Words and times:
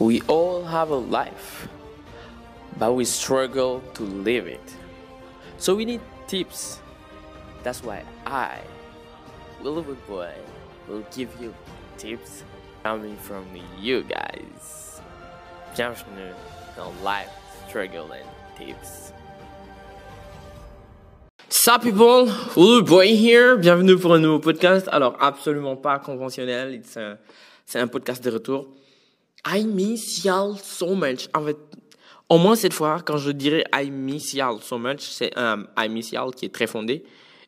We 0.00 0.22
all 0.28 0.64
have 0.64 0.88
a 0.88 0.96
life, 0.96 1.68
but 2.78 2.94
we 2.94 3.04
struggle 3.04 3.82
to 3.92 4.02
live 4.02 4.46
it. 4.46 4.74
So 5.58 5.76
we 5.76 5.84
need 5.84 6.00
tips. 6.26 6.80
That's 7.62 7.84
why 7.84 8.04
I, 8.24 8.60
Willow 9.62 9.82
Boy, 10.08 10.32
will 10.88 11.04
give 11.14 11.28
you 11.38 11.52
tips 11.98 12.44
coming 12.82 13.14
from 13.18 13.44
you 13.78 14.02
guys. 14.04 15.02
Bienvenue 15.76 16.32
dans 16.78 16.94
Life 17.04 17.28
Struggle 17.68 18.10
and 18.12 18.24
Tips. 18.56 19.12
Sup 21.50 21.82
people, 21.82 22.24
Willow 22.56 22.80
Boy 22.80 23.14
here. 23.14 23.58
Bienvenue 23.58 23.98
pour 23.98 24.14
un 24.14 24.20
nouveau 24.20 24.38
podcast. 24.38 24.88
Alors 24.92 25.18
absolument 25.20 25.76
pas 25.76 25.98
conventionnel. 25.98 26.80
Euh, 26.96 27.16
c'est 27.66 27.78
un, 27.78 27.82
un 27.82 27.86
podcast 27.86 28.24
de 28.24 28.30
retour. 28.30 28.79
I 29.46 29.64
miss 29.64 30.24
y'all 30.24 30.56
so 30.56 30.94
much. 30.94 31.28
En 31.34 31.44
fait, 31.44 31.56
au 32.28 32.38
moins 32.38 32.56
cette 32.56 32.72
fois, 32.72 33.00
quand 33.04 33.16
je 33.16 33.30
dirais 33.30 33.64
I 33.74 33.90
miss 33.90 34.34
y'all 34.34 34.60
so 34.62 34.78
much, 34.78 35.00
c'est 35.00 35.36
un 35.36 35.66
I 35.78 35.88
miss 35.88 36.12
y'all 36.12 36.34
qui 36.34 36.46
est 36.46 36.54
très 36.54 36.66
fondé. 36.66 37.04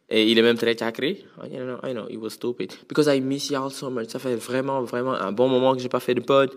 Et 0.09 0.31
il 0.31 0.39
est 0.39 0.43
même 0.43 0.59
très 0.59 0.77
sacré. 0.77 1.25
I 1.43 1.57
know, 1.57 1.79
I 1.83 1.93
know, 1.93 2.07
it 2.11 2.19
was 2.19 2.31
stupid. 2.31 2.73
Because 2.89 3.07
I 3.09 3.21
miss 3.21 3.49
y'all 3.51 3.71
so 3.71 3.89
much. 3.89 4.09
Ça 4.09 4.19
fait 4.19 4.37
vraiment, 4.37 4.83
vraiment 4.83 5.15
un 5.15 5.33
bon 5.33 5.49
moment 5.49 5.75
que 5.75 5.81
j'ai 5.81 5.89
pas 5.89 6.01
fait 6.01 6.15
de 6.15 6.21
pod. 6.21 6.51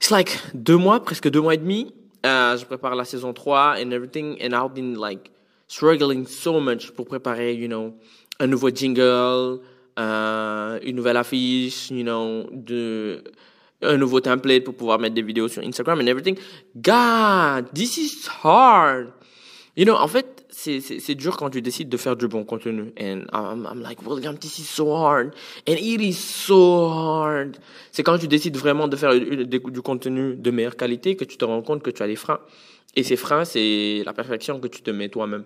It's 0.00 0.10
like 0.10 0.36
deux 0.52 0.76
mois, 0.76 1.00
presque 1.00 1.28
deux 1.30 1.40
mois 1.40 1.54
et 1.54 1.58
demi. 1.58 1.92
Euh, 2.26 2.56
je 2.56 2.64
prépare 2.64 2.96
la 2.96 3.04
saison 3.04 3.32
3 3.32 3.76
and 3.78 3.90
everything. 3.92 4.36
And 4.42 4.52
I've 4.52 4.74
been 4.74 4.96
like 4.96 5.30
struggling 5.68 6.26
so 6.26 6.60
much 6.60 6.90
pour 6.90 7.06
préparer, 7.06 7.54
you 7.54 7.68
know, 7.68 7.94
un 8.40 8.46
nouveau 8.48 8.70
jingle, 8.70 9.60
euh, 9.98 10.78
une 10.82 10.96
nouvelle 10.96 11.16
affiche, 11.16 11.90
you 11.90 12.02
know, 12.02 12.46
de, 12.50 13.22
un 13.82 13.96
nouveau 13.96 14.20
template 14.20 14.64
pour 14.64 14.74
pouvoir 14.74 14.98
mettre 14.98 15.14
des 15.14 15.22
vidéos 15.22 15.48
sur 15.48 15.62
Instagram 15.62 16.00
and 16.00 16.06
everything. 16.06 16.36
God, 16.76 17.72
this 17.74 17.96
is 17.96 18.28
hard. 18.42 19.12
You 19.74 19.86
know, 19.86 19.94
en 19.94 20.08
fait, 20.08 20.44
c'est, 20.50 21.14
dur 21.14 21.36
quand 21.38 21.48
tu 21.48 21.62
décides 21.62 21.88
de 21.88 21.96
faire 21.96 22.14
du 22.14 22.28
bon 22.28 22.44
contenu. 22.44 22.92
And 23.00 23.24
I'm, 23.32 23.66
I'm 23.70 23.80
like, 23.80 24.06
William, 24.06 24.36
this 24.36 24.58
is 24.58 24.64
so 24.64 24.94
hard. 24.94 25.34
And 25.66 25.76
it 25.78 26.00
is 26.00 26.12
so 26.14 26.88
hard. 26.88 27.56
C'est 27.90 28.02
quand 28.02 28.18
tu 28.18 28.28
décides 28.28 28.56
vraiment 28.56 28.86
de 28.86 28.96
faire 28.96 29.18
du, 29.18 29.46
du 29.46 29.82
contenu 29.82 30.36
de 30.36 30.50
meilleure 30.50 30.76
qualité 30.76 31.16
que 31.16 31.24
tu 31.24 31.38
te 31.38 31.44
rends 31.44 31.62
compte 31.62 31.82
que 31.82 31.90
tu 31.90 32.02
as 32.02 32.06
des 32.06 32.16
freins. 32.16 32.40
Et 32.94 33.02
ces 33.02 33.16
freins, 33.16 33.46
c'est 33.46 34.02
la 34.04 34.12
perfection 34.12 34.60
que 34.60 34.68
tu 34.68 34.82
te 34.82 34.90
mets 34.90 35.08
toi-même. 35.08 35.44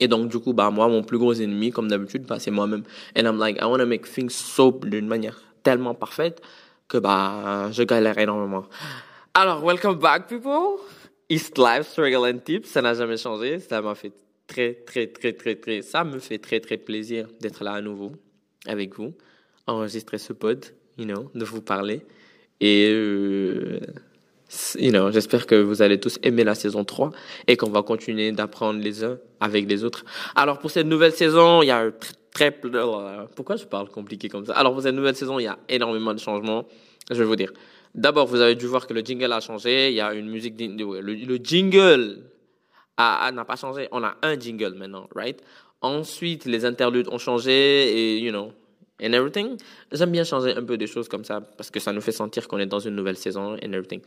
Et 0.00 0.08
donc, 0.08 0.30
du 0.30 0.38
coup, 0.38 0.54
bah, 0.54 0.70
moi, 0.70 0.88
mon 0.88 1.02
plus 1.02 1.18
gros 1.18 1.34
ennemi, 1.34 1.70
comme 1.70 1.88
d'habitude, 1.88 2.24
bah, 2.26 2.38
c'est 2.38 2.50
moi-même. 2.50 2.84
And 3.16 3.26
I'm 3.26 3.38
like, 3.38 3.58
I 3.60 3.66
want 3.66 3.78
to 3.78 3.86
make 3.86 4.10
things 4.10 4.30
so 4.30 4.72
d'une 4.82 5.06
manière 5.06 5.42
tellement 5.62 5.94
parfaite 5.94 6.40
que, 6.88 6.98
bah, 6.98 7.70
je 7.72 7.82
galère 7.82 8.18
énormément. 8.18 8.64
Alors, 9.34 9.62
welcome 9.64 9.98
back, 9.98 10.28
people. 10.28 10.80
East 11.28 11.58
Life 11.58 11.88
Struggle 11.88 12.24
and 12.26 12.38
Tips, 12.38 12.68
ça 12.68 12.80
n'a 12.82 12.94
jamais 12.94 13.16
changé. 13.16 13.58
Ça 13.60 13.82
m'a 13.82 13.94
fait 13.94 14.12
très, 14.46 14.74
très, 14.74 15.08
très, 15.08 15.32
très, 15.32 15.56
très, 15.56 15.82
ça 15.82 16.04
me 16.04 16.18
fait 16.18 16.38
très, 16.38 16.60
très 16.60 16.76
plaisir 16.76 17.26
d'être 17.40 17.64
là 17.64 17.72
à 17.72 17.80
nouveau 17.80 18.12
avec 18.66 18.94
vous, 18.96 19.12
enregistrer 19.66 20.18
ce 20.18 20.32
pod, 20.32 20.64
you 20.98 21.04
know, 21.04 21.30
de 21.34 21.44
vous 21.44 21.62
parler. 21.62 22.02
Et, 22.60 22.88
euh, 22.90 23.80
you 24.78 24.90
know, 24.90 25.10
j'espère 25.10 25.46
que 25.46 25.56
vous 25.56 25.82
allez 25.82 25.98
tous 26.00 26.18
aimer 26.22 26.44
la 26.44 26.54
saison 26.54 26.84
3 26.84 27.10
et 27.48 27.56
qu'on 27.56 27.70
va 27.70 27.82
continuer 27.82 28.32
d'apprendre 28.32 28.80
les 28.80 29.04
uns 29.04 29.18
avec 29.40 29.68
les 29.68 29.84
autres. 29.84 30.04
Alors, 30.34 30.58
pour 30.58 30.70
cette 30.70 30.86
nouvelle 30.86 31.12
saison, 31.12 31.62
il 31.62 31.66
y 31.66 31.70
a 31.70 31.90
très, 32.36 32.50
pourquoi 33.34 33.56
je 33.56 33.64
parle 33.64 33.88
compliqué 33.88 34.28
comme 34.28 34.44
ça? 34.44 34.54
Alors, 34.54 34.72
pour 34.72 34.82
cette 34.82 34.94
nouvelle 34.94 35.16
saison, 35.16 35.38
il 35.38 35.44
y 35.44 35.48
a 35.48 35.58
énormément 35.68 36.12
de 36.12 36.18
changements. 36.18 36.66
Je 37.10 37.16
vais 37.16 37.24
vous 37.24 37.36
dire. 37.36 37.52
D'abord, 37.94 38.26
vous 38.26 38.40
avez 38.40 38.54
dû 38.54 38.66
voir 38.66 38.86
que 38.86 38.92
le 38.92 39.00
jingle 39.00 39.32
a 39.32 39.40
changé. 39.40 39.88
Il 39.88 39.94
y 39.94 40.00
a 40.00 40.12
une 40.12 40.28
musique. 40.28 40.54
Le, 40.60 41.00
le 41.00 41.36
jingle 41.42 42.24
n'a 42.98 43.44
pas 43.44 43.56
changé. 43.56 43.88
On 43.90 44.02
a 44.04 44.16
un 44.22 44.38
jingle 44.38 44.74
maintenant, 44.74 45.08
right? 45.14 45.42
Ensuite, 45.80 46.44
les 46.44 46.64
interludes 46.64 47.08
ont 47.08 47.18
changé 47.18 47.52
et, 47.96 48.18
you 48.18 48.30
know, 48.30 48.52
and 49.02 49.12
everything. 49.12 49.56
J'aime 49.92 50.10
bien 50.10 50.24
changer 50.24 50.54
un 50.56 50.62
peu 50.62 50.76
des 50.76 50.86
choses 50.86 51.08
comme 51.08 51.24
ça 51.24 51.40
parce 51.40 51.70
que 51.70 51.80
ça 51.80 51.92
nous 51.92 52.00
fait 52.00 52.12
sentir 52.12 52.48
qu'on 52.48 52.58
est 52.58 52.66
dans 52.66 52.78
une 52.78 52.94
nouvelle 52.94 53.16
saison 53.16 53.54
and 53.54 53.72
everything. 53.72 54.00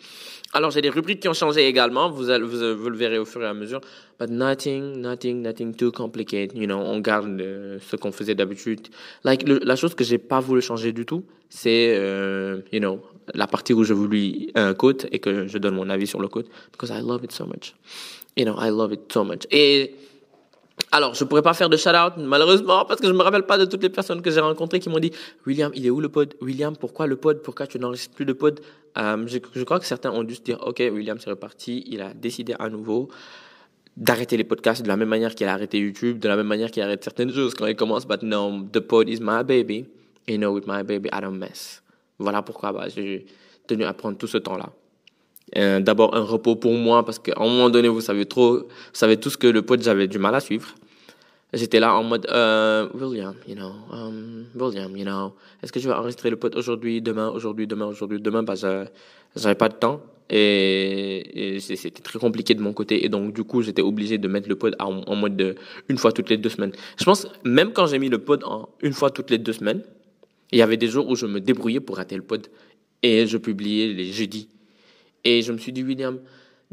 Alors, 0.54 0.72
j'ai 0.72 0.82
des 0.82 0.90
rubriques 0.90 1.22
qui 1.22 1.28
ont 1.28 1.34
changé 1.34 1.68
également. 1.68 2.10
Vous, 2.10 2.24
vous, 2.24 2.78
vous, 2.78 2.90
le 2.90 2.98
verrez 2.98 3.20
au 3.20 3.26
fur 3.26 3.42
et 3.44 3.48
à 3.48 3.54
mesure. 3.54 3.82
But 4.20 4.30
nothing, 4.30 5.02
nothing, 5.02 5.42
nothing 5.42 5.76
too 5.76 5.92
complicated. 5.92 6.58
You 6.58 6.66
know, 6.66 6.80
on 6.80 7.00
garde 7.00 7.40
euh, 7.40 7.78
ce 7.80 7.96
qu'on 7.96 8.12
faisait 8.12 8.36
d'habitude. 8.36 8.88
Like, 9.24 9.48
la 9.48 9.76
chose 9.76 9.96
que 9.96 10.04
j'ai 10.04 10.18
pas 10.18 10.40
voulu 10.40 10.62
changer 10.62 10.92
du 10.92 11.06
tout, 11.06 11.24
c'est, 11.50 11.96
euh, 11.96 12.62
you 12.72 12.80
know, 12.80 13.00
la 13.34 13.48
partie 13.48 13.74
où 13.74 13.84
je 13.84 13.94
vous 13.94 14.08
lis 14.08 14.52
un 14.56 14.74
code 14.74 15.08
et 15.12 15.20
que 15.20 15.48
je 15.48 15.58
donne 15.58 15.76
mon 15.76 15.90
avis 15.90 16.08
sur 16.08 16.20
le 16.20 16.28
code. 16.28 16.48
Because 16.72 16.90
I 16.90 17.02
love 17.02 17.24
it 17.24 17.32
so 17.32 17.46
much. 17.46 17.76
You 18.36 18.46
know, 18.46 18.56
I 18.60 18.70
love 18.70 18.92
it 18.94 19.12
so 19.12 19.24
much. 19.24 19.46
Et 19.52 19.96
alors, 20.92 21.14
je 21.14 21.24
pourrais 21.24 21.42
pas 21.42 21.54
faire 21.54 21.70
de 21.70 21.78
shout-out, 21.78 22.14
malheureusement, 22.18 22.84
parce 22.86 23.00
que 23.00 23.08
je 23.08 23.14
me 23.14 23.22
rappelle 23.22 23.44
pas 23.44 23.58
de 23.58 23.66
toutes 23.66 23.84
les 23.84 23.90
personnes 23.90 24.22
que 24.22 24.32
j'ai 24.32 24.40
rencontrées 24.40 24.80
qui 24.80 24.90
m'ont 24.90 25.00
dit, 25.00 25.12
William, 25.46 25.72
il 25.76 25.86
est 25.86 25.90
où 25.90 26.02
le 26.02 26.10
pod? 26.10 26.34
William, 26.42 26.76
pourquoi 26.76 27.06
le 27.06 27.16
pod? 27.16 27.42
Pourquoi 27.44 27.68
tu 27.68 27.78
n'enregistres 27.78 28.16
plus 28.16 28.26
de 28.26 28.34
pod? 28.34 28.60
Je, 28.96 29.38
je, 29.54 29.64
crois 29.64 29.80
que 29.80 29.86
certains 29.86 30.12
ont 30.12 30.24
dû 30.24 30.36
se 30.36 30.42
dire, 30.42 30.58
OK, 30.66 30.80
William, 30.80 31.20
c'est 31.20 31.30
reparti. 31.30 31.84
Il 31.88 32.02
a 32.02 32.14
décidé 32.14 32.56
à 32.58 32.70
nouveau 32.70 33.10
d'arrêter 33.96 34.38
les 34.38 34.44
podcasts 34.44 34.82
de 34.82 34.88
la 34.88 34.98
même 34.98 35.10
manière 35.10 35.36
qu'il 35.36 35.48
a 35.48 35.54
arrêté 35.54 35.78
YouTube, 35.78 36.20
de 36.20 36.28
la 36.28 36.36
même 36.36 36.48
manière 36.48 36.72
qu'il 36.72 36.82
arrête 36.82 37.04
certaines 37.04 37.32
choses 37.32 37.54
quand 37.54 37.68
il 37.68 37.76
commence. 37.76 38.08
But 38.08 38.24
no, 38.24 38.64
the 38.72 38.80
pod 38.80 39.10
is 39.10 39.20
my 39.20 39.44
baby. 39.44 39.86
You 40.28 40.38
know, 40.38 40.54
with 40.54 40.66
my 40.68 40.84
baby, 40.84 41.10
I 41.12 41.22
don't 41.22 41.38
mess. 41.38 41.84
Voilà 42.18 42.42
pourquoi 42.42 42.72
bah, 42.72 42.88
j'ai 42.88 43.26
tenu 43.68 43.84
à 43.84 43.94
prendre 43.94 44.18
tout 44.18 44.28
ce 44.28 44.38
temps-là. 44.38 44.72
Euh, 45.58 45.80
D'abord 45.80 46.16
un 46.16 46.22
repos 46.22 46.56
pour 46.56 46.74
moi 46.74 47.04
parce 47.04 47.20
qu'à 47.20 47.34
un 47.38 47.44
moment 47.44 47.70
donné, 47.70 47.88
vous 47.88 48.02
savez 48.02 48.26
trop, 48.26 48.58
vous 48.60 48.66
savez 48.94 49.18
tout 49.18 49.30
ce 49.30 49.38
que 49.38 49.48
le 49.48 49.62
pod 49.62 49.82
j'avais 49.82 50.08
du 50.08 50.20
mal 50.20 50.36
à 50.36 50.40
suivre. 50.40 50.76
J'étais 51.52 51.80
là 51.80 51.96
en 51.96 52.04
mode 52.04 52.28
euh, 52.30 52.88
William, 52.94 53.34
you 53.48 53.56
know, 53.56 53.72
um, 53.92 54.46
William, 54.54 54.96
you 54.96 55.04
know, 55.04 55.34
est-ce 55.64 55.72
que 55.72 55.80
je 55.80 55.88
vais 55.88 55.96
enregistrer 55.96 56.30
le 56.30 56.36
pod 56.36 56.56
aujourd'hui, 56.56 57.02
demain, 57.02 57.30
aujourd'hui, 57.30 57.66
demain, 57.66 57.88
aujourd'hui, 57.88 58.22
demain, 58.22 58.44
bah 58.44 58.54
j'avais 59.36 59.56
pas 59.56 59.70
de 59.70 59.74
temps 59.74 60.00
et, 60.30 61.58
c'était 61.60 62.04
très 62.04 62.20
compliqué 62.20 62.54
de 62.54 62.62
mon 62.62 62.72
côté 62.72 63.04
et 63.04 63.10
donc 63.10 63.34
du 63.34 63.44
coup 63.44 63.64
j'étais 63.64 63.82
obligé 63.82 64.20
de 64.20 64.28
mettre 64.28 64.48
le 64.48 64.56
pod 64.56 64.76
en, 64.80 65.16
mode 65.16 65.36
de 65.36 65.56
une 65.88 65.98
fois 65.98 66.12
toutes 66.12 66.30
les 66.30 66.38
deux 66.38 66.50
semaines. 66.50 66.72
Je 66.98 67.04
pense 67.04 67.28
même 67.44 67.74
quand 67.74 67.88
j'ai 67.88 67.98
mis 67.98 68.10
le 68.10 68.20
pod 68.20 68.44
en 68.44 68.70
une 68.82 68.94
fois 68.94 69.10
toutes 69.10 69.32
les 69.32 69.40
deux 69.40 69.54
semaines, 69.54 69.82
il 70.52 70.60
y 70.60 70.62
avait 70.62 70.78
des 70.78 70.88
jours 70.88 71.08
où 71.10 71.16
je 71.16 71.26
me 71.26 71.40
débrouillais 71.40 71.80
pour 71.80 71.98
rater 71.98 72.16
le 72.16 72.22
pod 72.22 72.48
et 73.02 73.26
je 73.26 73.38
publiais 73.38 73.92
les 73.92 74.12
jeudis. 74.12 74.50
Et 75.24 75.42
je 75.42 75.52
me 75.52 75.58
suis 75.58 75.72
dit, 75.72 75.84
William, 75.84 76.20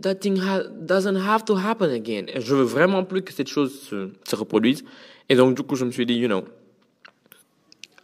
that 0.01 0.17
thing 0.17 0.39
ha 0.39 0.62
doesn't 0.65 1.17
have 1.17 1.45
to 1.45 1.57
happen 1.57 1.91
again. 1.91 2.27
Et 2.29 2.41
je 2.41 2.55
veux 2.55 2.65
vraiment 2.65 3.05
plus 3.05 3.23
que 3.23 3.33
cette 3.33 3.49
chose 3.49 3.81
se, 3.81 4.11
se, 4.29 4.37
reproduise. 4.37 4.84
Et 5.29 5.34
donc, 5.34 5.57
du 5.57 5.62
coup, 5.62 5.77
je 5.77 5.84
me 5.84 5.91
suis 5.91 6.07
dit, 6.07 6.15
you 6.15 6.29
know, 6.29 6.45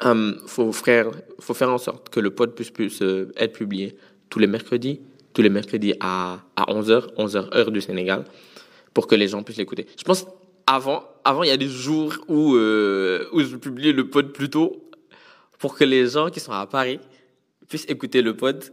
um, 0.03 0.41
faut, 0.47 0.73
frère, 0.73 1.11
faut 1.39 1.55
faire 1.55 1.71
en 1.71 1.79
sorte 1.79 2.09
que 2.09 2.21
le 2.21 2.31
pod 2.31 2.55
puisse, 2.55 2.71
puisse 2.71 3.03
euh, 3.03 3.33
être 3.37 3.53
publié 3.53 3.97
tous 4.31 4.39
les 4.39 4.47
mercredis, 4.47 5.01
tous 5.33 5.43
les 5.43 5.51
mercredis 5.51 5.95
à, 6.01 6.41
à 6.57 6.65
11h, 6.65 7.15
11h 7.17 7.55
heure 7.57 7.71
du 7.71 7.81
Sénégal, 7.81 8.25
pour 8.95 9.07
que 9.07 9.15
les 9.15 9.29
gens 9.29 9.43
puissent 9.43 9.59
l'écouter. 9.59 9.87
Je 9.97 10.05
pense, 10.05 10.27
avant, 10.67 11.05
avant, 11.25 11.43
il 11.43 11.49
y 11.49 11.53
a 11.53 11.57
des 11.57 11.69
jours 11.69 12.15
où, 12.29 12.57
euh, 12.57 13.29
où 13.33 13.41
je 13.41 13.57
publiais 13.57 13.93
le 13.93 14.09
pod 14.09 14.33
plus 14.33 14.51
tôt, 14.51 14.89
pour 15.59 15.77
que 15.77 15.85
les 15.85 16.09
gens 16.09 16.29
qui 16.29 16.41
sont 16.41 16.53
à 16.53 16.67
Paris 16.67 16.99
puissent 17.69 17.87
écouter 17.89 18.21
le 18.21 18.37
pod 18.37 18.65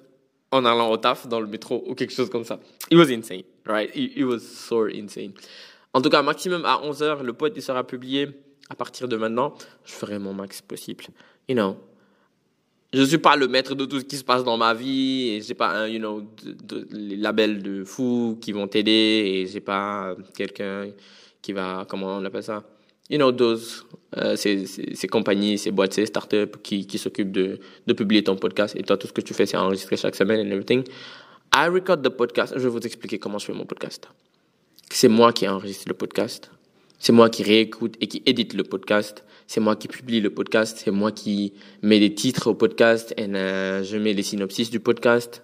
en 0.51 0.65
allant 0.65 0.89
au 0.91 0.97
taf 0.97 1.27
dans 1.27 1.39
le 1.39 1.47
métro 1.47 1.83
ou 1.87 1.95
quelque 1.95 2.13
chose 2.13 2.29
comme 2.29 2.43
ça. 2.43 2.59
It 2.89 2.97
was 2.97 3.11
insane, 3.11 3.43
right? 3.65 3.91
It, 3.95 4.23
was 4.23 4.39
so 4.39 4.87
insane. 4.87 5.33
En 5.93 6.01
tout 6.01 6.09
cas, 6.09 6.21
maximum 6.21 6.65
à 6.65 6.81
11h, 6.83 7.23
le 7.23 7.33
pod 7.33 7.53
il 7.55 7.61
sera 7.61 7.85
publié. 7.85 8.29
À 8.71 8.75
partir 8.75 9.07
de 9.07 9.17
maintenant, 9.17 9.55
je 9.83 9.93
ferai 9.93 10.19
mon 10.19 10.33
max 10.33 10.61
possible. 10.61 11.05
You 11.47 11.55
know, 11.55 11.77
je 12.93 13.01
suis 13.03 13.17
pas 13.17 13.35
le 13.35 13.47
maître 13.47 13.73
de 13.73 13.85
tout 13.85 13.99
ce 13.99 14.05
qui 14.05 14.17
se 14.17 14.23
passe 14.23 14.43
dans 14.43 14.57
ma 14.57 14.73
vie 14.73 15.29
et 15.29 15.41
j'ai 15.41 15.55
pas 15.55 15.87
you 15.87 15.99
know, 15.99 16.23
les 16.91 17.17
labels 17.17 17.63
de 17.63 17.83
fous 17.83 18.37
qui 18.39 18.51
vont 18.51 18.67
t'aider 18.67 18.91
et 18.91 19.47
j'ai 19.47 19.59
pas 19.59 20.15
quelqu'un 20.35 20.91
qui 21.41 21.53
va, 21.53 21.85
comment 21.89 22.17
on 22.17 22.25
appelle 22.25 22.43
ça? 22.43 22.63
You 23.09 23.17
know, 23.17 23.31
those, 23.31 23.85
euh, 24.17 24.35
ces, 24.35 24.67
ces, 24.67 24.95
ces, 24.95 25.07
compagnies, 25.07 25.57
ces 25.57 25.71
boîtes, 25.71 25.93
ces 25.93 26.05
startups 26.05 26.57
qui, 26.61 26.85
qui 26.85 26.97
s'occupent 26.99 27.31
de, 27.31 27.59
de 27.87 27.93
publier 27.93 28.23
ton 28.23 28.35
podcast 28.35 28.75
et 28.75 28.83
toi, 28.83 28.97
tout 28.97 29.07
ce 29.07 29.13
que 29.13 29.21
tu 29.21 29.33
fais, 29.33 29.47
c'est 29.47 29.57
enregistrer 29.57 29.97
chaque 29.97 30.15
semaine 30.15 30.45
and 30.45 30.51
everything. 30.51 30.83
I 31.55 31.67
record 31.67 32.03
the 32.03 32.09
podcast. 32.09 32.53
Je 32.55 32.61
vais 32.61 32.69
vous 32.69 32.79
expliquer 32.79 33.17
comment 33.17 33.39
je 33.39 33.47
fais 33.47 33.53
mon 33.53 33.65
podcast. 33.65 34.07
C'est 34.91 35.07
moi 35.07 35.33
qui 35.33 35.47
enregistre 35.47 35.85
le 35.87 35.95
podcast. 35.95 36.51
C'est 36.99 37.13
moi 37.13 37.29
qui 37.29 37.43
réécoute 37.43 37.95
et 38.01 38.07
qui 38.07 38.21
édite 38.25 38.53
le 38.53 38.63
podcast. 38.63 39.23
C'est 39.47 39.59
moi 39.59 39.75
qui 39.75 39.87
publie 39.87 40.21
le 40.21 40.29
podcast. 40.29 40.79
C'est 40.83 40.91
moi 40.91 41.11
qui 41.11 41.53
mets 41.81 41.97
les 41.97 42.13
titres 42.13 42.47
au 42.47 42.53
podcast 42.53 43.13
et 43.17 43.23
euh, 43.23 43.83
je 43.83 43.97
mets 43.97 44.13
les 44.13 44.23
synopsis 44.23 44.69
du 44.69 44.79
podcast. 44.79 45.41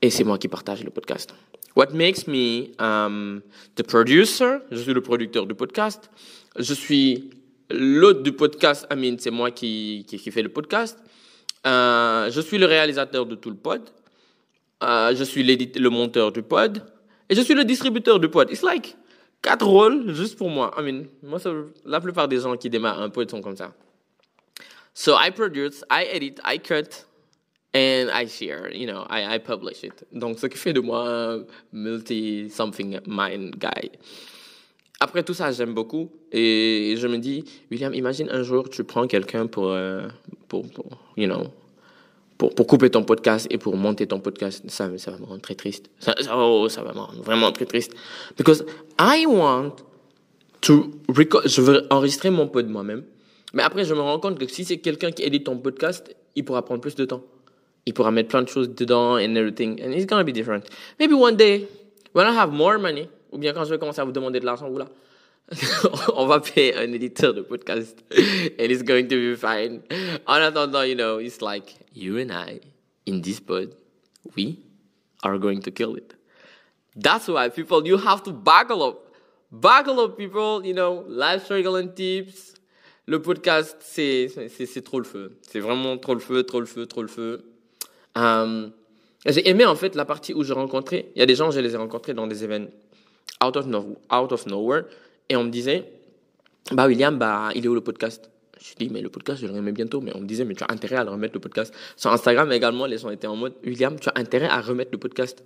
Et 0.00 0.08
c'est 0.08 0.24
moi 0.24 0.38
qui 0.38 0.48
partage 0.48 0.84
le 0.84 0.90
podcast. 0.90 1.34
What 1.74 1.92
makes 1.92 2.26
me 2.28 2.72
um, 2.78 3.42
the 3.74 3.82
producer, 3.82 4.60
je 4.70 4.76
suis 4.76 4.94
le 4.94 5.00
producteur 5.00 5.46
du 5.46 5.54
podcast. 5.54 6.08
Je 6.56 6.72
suis 6.72 7.30
l'hôte 7.68 8.22
du 8.22 8.32
podcast. 8.32 8.86
I 8.92 8.96
mean, 8.96 9.16
c'est 9.18 9.32
moi 9.32 9.50
qui, 9.50 10.04
qui, 10.06 10.30
fait 10.30 10.42
le 10.42 10.50
podcast. 10.50 10.98
Euh, 11.66 12.30
je 12.30 12.40
suis 12.40 12.58
le 12.58 12.66
réalisateur 12.66 13.26
de 13.26 13.34
tout 13.34 13.50
le 13.50 13.56
pod. 13.56 13.82
euh, 14.84 15.14
je 15.14 15.24
suis 15.24 15.42
le 15.42 15.88
monteur 15.88 16.30
du 16.30 16.42
pod 16.42 16.82
et 17.28 17.34
je 17.34 17.40
suis 17.40 17.54
le 17.54 17.64
distributeur 17.64 18.20
du 18.20 18.28
pod. 18.28 18.50
It's 18.50 18.62
like 18.62 18.96
quatre 19.42 19.66
rôles 19.66 20.14
juste 20.14 20.36
pour 20.36 20.50
moi. 20.50 20.72
I 20.78 20.82
mean, 20.82 21.06
moi, 21.22 21.38
la 21.84 22.00
plupart 22.00 22.28
des 22.28 22.40
gens 22.40 22.56
qui 22.56 22.70
démarrent 22.70 23.00
un 23.00 23.10
pod 23.10 23.30
sont 23.30 23.40
comme 23.40 23.56
ça. 23.56 23.72
So 24.94 25.16
I 25.18 25.30
produce, 25.30 25.84
I 25.90 26.06
edit, 26.12 26.40
I 26.44 26.58
cut, 26.58 27.04
and 27.74 28.10
I 28.10 28.26
share, 28.26 28.72
you 28.72 28.86
know, 28.86 29.04
I, 29.10 29.34
I 29.34 29.38
publish 29.38 29.82
it. 29.82 30.04
Donc, 30.12 30.38
ce 30.38 30.46
qui 30.46 30.56
fait 30.56 30.72
de 30.72 30.80
moi 30.80 31.08
un 31.08 31.44
multi-something 31.72 33.00
mind 33.06 33.56
guy. 33.56 33.90
Après 35.00 35.22
tout 35.22 35.34
ça, 35.34 35.50
j'aime 35.52 35.74
beaucoup. 35.74 36.10
Et 36.32 36.94
je 36.96 37.06
me 37.08 37.18
dis, 37.18 37.44
William, 37.70 37.92
imagine 37.92 38.28
un 38.30 38.42
jour, 38.42 38.70
tu 38.70 38.84
prends 38.84 39.06
quelqu'un 39.06 39.46
pour, 39.46 39.70
euh, 39.70 40.06
pour, 40.48 40.66
pour, 40.70 40.86
you 41.16 41.26
know, 41.26 41.48
pour, 42.38 42.66
couper 42.66 42.90
ton 42.90 43.02
podcast 43.02 43.46
et 43.50 43.58
pour 43.58 43.76
monter 43.76 44.06
ton 44.06 44.20
podcast. 44.20 44.62
Ça, 44.68 44.88
va 44.88 45.18
me 45.18 45.24
rendre 45.24 45.40
très 45.40 45.54
triste. 45.54 45.90
Ça, 45.98 46.14
oh, 46.34 46.68
ça 46.68 46.82
va 46.82 46.92
me 46.92 47.00
rendre 47.00 47.22
vraiment 47.22 47.50
très 47.52 47.66
triste. 47.66 47.92
Because 48.36 48.64
I 48.98 49.26
want 49.26 49.76
to 50.62 50.90
record, 51.08 51.46
je 51.46 51.60
veux 51.60 51.86
enregistrer 51.90 52.30
mon 52.30 52.48
pod 52.48 52.68
moi-même. 52.68 53.04
Mais 53.52 53.62
après, 53.62 53.84
je 53.84 53.94
me 53.94 54.00
rends 54.00 54.18
compte 54.18 54.38
que 54.38 54.46
si 54.46 54.64
c'est 54.64 54.78
quelqu'un 54.78 55.10
qui 55.10 55.22
édite 55.22 55.44
ton 55.44 55.58
podcast, 55.58 56.14
il 56.34 56.44
pourra 56.44 56.64
prendre 56.64 56.80
plus 56.80 56.94
de 56.94 57.04
temps. 57.04 57.22
Il 57.86 57.92
pourra 57.92 58.10
mettre 58.10 58.28
plein 58.28 58.42
de 58.42 58.48
choses 58.48 58.68
dedans 58.68 59.16
and 59.16 59.36
everything. 59.36 59.80
And 59.82 59.92
it's 59.92 60.06
gonna 60.06 60.24
be 60.24 60.32
different. 60.32 60.68
Maybe 60.98 61.14
one 61.14 61.36
day, 61.36 61.68
when 62.12 62.26
I 62.26 62.32
have 62.32 62.50
more 62.50 62.78
money, 62.78 63.08
ou 63.30 63.38
bien 63.38 63.52
quand 63.52 63.64
je 63.64 63.70
vais 63.70 63.78
commencer 63.78 64.00
à 64.00 64.04
vous 64.04 64.12
demander 64.12 64.40
de 64.40 64.46
l'argent, 64.46 64.68
là, 64.70 64.88
on 66.14 66.26
va 66.26 66.40
payer 66.40 66.74
un 66.76 66.92
éditeur 66.92 67.34
de 67.34 67.42
podcast. 67.42 68.02
And 68.58 68.70
it's 68.70 68.82
going 68.82 69.08
to 69.08 69.16
be 69.16 69.36
fine. 69.36 69.82
En 70.26 70.40
attendant, 70.40 70.84
you 70.84 70.94
know, 70.94 71.18
it's 71.18 71.42
like, 71.42 71.74
you 71.92 72.18
and 72.18 72.32
I, 72.32 72.60
in 73.06 73.20
this 73.20 73.40
pod, 73.40 73.74
we 74.36 74.58
are 75.22 75.38
going 75.38 75.60
to 75.62 75.70
kill 75.70 75.96
it. 75.96 76.14
That's 76.96 77.28
why, 77.28 77.48
people, 77.48 77.86
you 77.86 77.98
have 77.98 78.22
to 78.24 78.32
buckle 78.32 78.82
up. 78.82 79.00
Buckle 79.50 80.00
up, 80.00 80.16
people, 80.16 80.64
you 80.64 80.74
know, 80.74 81.04
life 81.06 81.44
struggle 81.44 81.76
and 81.76 81.94
tips, 81.94 82.54
le 83.06 83.20
podcast, 83.20 83.76
c'est, 83.80 84.28
trop 84.84 84.98
le 84.98 85.04
feu. 85.04 85.38
C'est 85.42 85.60
vraiment 85.60 85.96
trop 85.98 86.14
le 86.14 86.20
feu, 86.20 86.42
trop 86.42 86.60
le 86.60 86.66
feu, 86.66 86.86
trop 86.86 87.02
le 87.02 87.08
feu. 87.08 87.44
Euh, 88.18 88.68
j'ai 89.26 89.48
aimé 89.48 89.64
en 89.64 89.74
fait 89.74 89.94
la 89.94 90.04
partie 90.04 90.34
où 90.34 90.42
j'ai 90.44 90.52
rencontré, 90.52 91.10
il 91.14 91.18
y 91.18 91.22
a 91.22 91.26
des 91.26 91.34
gens, 91.34 91.50
je 91.50 91.60
les 91.60 91.74
ai 91.74 91.76
rencontrés 91.76 92.14
dans 92.14 92.26
des 92.26 92.44
événements 92.44 92.70
out 93.42 93.56
of, 93.56 94.46
nowhere, 94.46 94.84
et 95.28 95.36
on 95.36 95.44
me 95.44 95.50
disait, 95.50 95.84
bah 96.72 96.86
William, 96.86 97.18
bah 97.18 97.50
il 97.54 97.64
est 97.64 97.68
où 97.68 97.74
le 97.74 97.80
podcast? 97.80 98.30
Je 98.60 98.74
dis, 98.78 98.88
mais 98.90 99.02
le 99.02 99.10
podcast, 99.10 99.42
je 99.42 99.46
le 99.46 99.52
remets 99.52 99.72
bientôt. 99.72 100.00
Mais 100.00 100.12
on 100.14 100.20
me 100.20 100.26
disait, 100.26 100.44
mais 100.46 100.54
tu 100.54 100.64
as 100.64 100.72
intérêt 100.72 100.96
à 100.96 101.04
le 101.04 101.10
remettre 101.10 101.34
le 101.34 101.40
podcast? 101.40 101.74
Sur 101.96 102.10
Instagram 102.12 102.50
également, 102.50 102.86
les 102.86 102.96
gens 102.96 103.10
étaient 103.10 103.26
en 103.26 103.36
mode, 103.36 103.52
William, 103.62 103.98
tu 103.98 104.08
as 104.08 104.12
intérêt 104.16 104.46
à 104.46 104.62
remettre 104.62 104.90
le 104.92 104.98
podcast? 104.98 105.44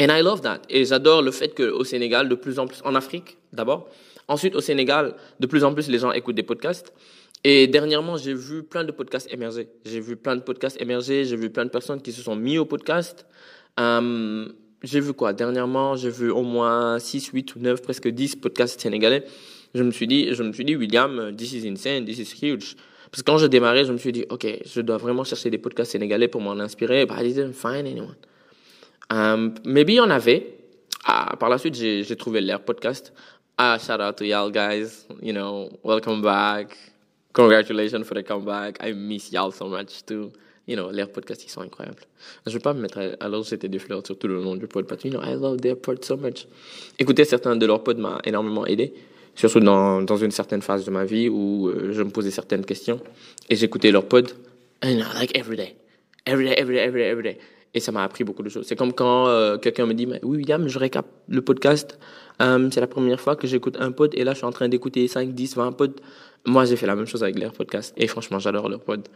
And 0.00 0.06
I 0.10 0.22
love 0.22 0.42
that. 0.42 0.60
Et 0.68 0.84
j'adore 0.84 1.22
le 1.22 1.32
fait 1.32 1.56
qu'au 1.56 1.82
Sénégal, 1.82 2.28
de 2.28 2.36
plus 2.36 2.60
en 2.60 2.68
plus, 2.68 2.80
en 2.84 2.94
Afrique 2.94 3.36
d'abord, 3.52 3.88
Ensuite, 4.28 4.54
au 4.54 4.60
Sénégal, 4.60 5.14
de 5.40 5.46
plus 5.46 5.64
en 5.64 5.74
plus, 5.74 5.88
les 5.88 5.98
gens 5.98 6.12
écoutent 6.12 6.36
des 6.36 6.42
podcasts. 6.42 6.92
Et 7.44 7.66
dernièrement, 7.66 8.16
j'ai 8.16 8.34
vu 8.34 8.62
plein 8.62 8.84
de 8.84 8.92
podcasts 8.92 9.32
émerger. 9.32 9.68
J'ai 9.84 10.00
vu 10.00 10.16
plein 10.16 10.36
de 10.36 10.42
podcasts 10.42 10.80
émerger. 10.80 11.24
J'ai 11.24 11.36
vu 11.36 11.50
plein 11.50 11.64
de 11.64 11.70
personnes 11.70 12.00
qui 12.00 12.12
se 12.12 12.22
sont 12.22 12.36
mis 12.36 12.56
au 12.56 12.64
podcast. 12.64 13.26
Euh, 13.80 14.46
j'ai 14.82 15.00
vu 15.00 15.12
quoi? 15.12 15.32
Dernièrement, 15.32 15.96
j'ai 15.96 16.10
vu 16.10 16.30
au 16.30 16.42
moins 16.42 17.00
6, 17.00 17.28
8 17.28 17.56
ou 17.56 17.58
9, 17.58 17.82
presque 17.82 18.06
10 18.06 18.36
podcasts 18.36 18.80
sénégalais. 18.80 19.24
Je 19.74 19.82
me 19.82 19.90
suis 19.90 20.06
dit, 20.06 20.34
je 20.34 20.42
me 20.42 20.52
suis 20.52 20.64
dit, 20.64 20.76
William, 20.76 21.34
this 21.36 21.52
is 21.52 21.66
insane, 21.66 22.04
this 22.04 22.18
is 22.18 22.32
huge. 22.40 22.76
Parce 23.10 23.22
que 23.22 23.30
quand 23.30 23.38
j'ai 23.38 23.48
démarré, 23.48 23.84
je 23.84 23.92
me 23.92 23.98
suis 23.98 24.12
dit, 24.12 24.24
OK, 24.30 24.46
je 24.64 24.80
dois 24.80 24.98
vraiment 24.98 25.24
chercher 25.24 25.50
des 25.50 25.58
podcasts 25.58 25.92
sénégalais 25.92 26.28
pour 26.28 26.40
m'en 26.40 26.58
inspirer. 26.60 27.06
But 27.06 27.16
I 27.18 27.32
didn't 27.32 27.54
find 27.54 27.86
anyone. 27.86 28.16
Um, 29.10 29.54
maybe 29.64 29.90
il 29.90 29.96
y 29.96 30.00
en 30.00 30.10
avait. 30.10 30.58
Ah, 31.04 31.34
par 31.38 31.48
la 31.48 31.58
suite, 31.58 31.74
j'ai 31.74 32.16
trouvé 32.16 32.40
l'air 32.40 32.64
podcast. 32.64 33.12
Ah, 33.58 33.78
shout 33.78 34.00
out 34.00 34.16
to 34.16 34.24
y'all 34.24 34.50
guys. 34.50 35.06
You 35.20 35.32
know, 35.32 35.70
welcome 35.82 36.22
back. 36.22 36.91
Congratulations 37.32 38.04
for 38.04 38.14
the 38.14 38.22
comeback. 38.22 38.78
I 38.80 38.92
miss 38.92 39.32
y'all 39.32 39.52
so 39.52 39.68
much 39.68 40.04
too. 40.04 40.32
You 40.66 40.76
know, 40.76 40.90
leurs 40.90 41.10
podcasts, 41.10 41.44
ils 41.44 41.50
sont 41.50 41.62
incroyables. 41.62 42.02
Je 42.46 42.52
vais 42.52 42.60
pas 42.60 42.72
me 42.72 42.80
mettre 42.80 43.16
à, 43.18 43.28
leur 43.28 43.42
jeter 43.42 43.68
des 43.68 43.78
fleurs 43.78 44.06
sur 44.06 44.16
tout 44.16 44.28
le 44.28 44.40
long 44.40 44.54
du 44.54 44.66
pod, 44.68 44.86
but 44.86 45.04
you 45.04 45.10
know, 45.10 45.20
I 45.20 45.34
love 45.34 45.60
their 45.60 45.76
pod 45.76 46.04
so 46.04 46.16
much. 46.16 46.46
Écouter 46.98 47.24
certains 47.24 47.56
de 47.56 47.66
leurs 47.66 47.82
pods 47.82 47.94
m'a 47.94 48.20
énormément 48.24 48.64
aidé, 48.66 48.92
surtout 49.34 49.58
dans, 49.60 50.02
dans 50.02 50.16
une 50.16 50.30
certaine 50.30 50.62
phase 50.62 50.84
de 50.84 50.90
ma 50.90 51.04
vie 51.04 51.28
où 51.28 51.68
euh, 51.68 51.92
je 51.92 52.02
me 52.02 52.10
posais 52.10 52.30
certaines 52.30 52.64
questions 52.64 53.00
et 53.50 53.56
j'écoutais 53.56 53.90
leurs 53.90 54.06
pods, 54.06 54.34
and 54.84 54.94
know, 54.94 55.06
like 55.14 55.36
every 55.36 55.56
day. 55.56 55.74
Every 56.26 56.44
day, 56.44 56.54
every 56.56 56.76
day, 56.76 56.84
every 56.84 57.00
day, 57.00 57.08
every 57.08 57.22
day. 57.24 57.38
Et 57.74 57.80
ça 57.80 57.90
m'a 57.90 58.04
appris 58.04 58.22
beaucoup 58.22 58.42
de 58.42 58.50
choses. 58.50 58.66
C'est 58.66 58.76
comme 58.76 58.92
quand 58.92 59.26
euh, 59.26 59.56
quelqu'un 59.56 59.86
me 59.86 59.94
dit, 59.94 60.06
oui, 60.06 60.18
William, 60.22 60.68
je 60.68 60.78
récap 60.78 61.06
le 61.26 61.40
podcast 61.40 61.98
euh, 62.40 62.68
c'est 62.72 62.80
la 62.80 62.86
première 62.86 63.20
fois 63.20 63.36
que 63.36 63.46
j'écoute 63.46 63.76
un 63.78 63.92
pod 63.92 64.12
et 64.14 64.24
là, 64.24 64.32
je 64.32 64.38
suis 64.38 64.46
en 64.46 64.52
train 64.52 64.68
d'écouter 64.68 65.06
5, 65.06 65.32
10, 65.32 65.56
20 65.56 65.72
pods. 65.72 65.94
Moi, 66.44 66.64
j'ai 66.64 66.76
fait 66.76 66.86
la 66.86 66.96
même 66.96 67.06
chose 67.06 67.22
avec 67.22 67.38
leur 67.38 67.52
podcast 67.52 67.94
et 67.96 68.06
franchement, 68.06 68.38
j'adore 68.38 68.68
leur 68.68 68.80
pod. 68.80 69.08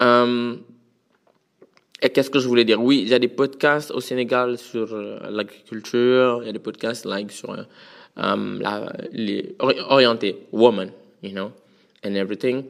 Euh, 0.00 0.56
et 2.00 2.10
qu'est-ce 2.10 2.30
que 2.30 2.38
je 2.38 2.48
voulais 2.48 2.64
dire? 2.64 2.82
Oui, 2.82 3.00
il 3.02 3.08
y 3.08 3.14
a 3.14 3.18
des 3.18 3.28
podcasts 3.28 3.90
au 3.90 4.00
Sénégal 4.00 4.58
sur 4.58 4.92
euh, 4.92 5.18
l'agriculture, 5.30 6.40
il 6.42 6.46
y 6.46 6.48
a 6.48 6.52
des 6.52 6.58
podcasts 6.58 7.04
like 7.04 7.30
sur 7.30 7.56
la, 8.16 8.92
les 9.12 9.54
orientés 9.58 10.46
woman, 10.52 10.90
you 11.22 11.30
know, 11.30 11.52
and 12.04 12.14
everything. 12.14 12.64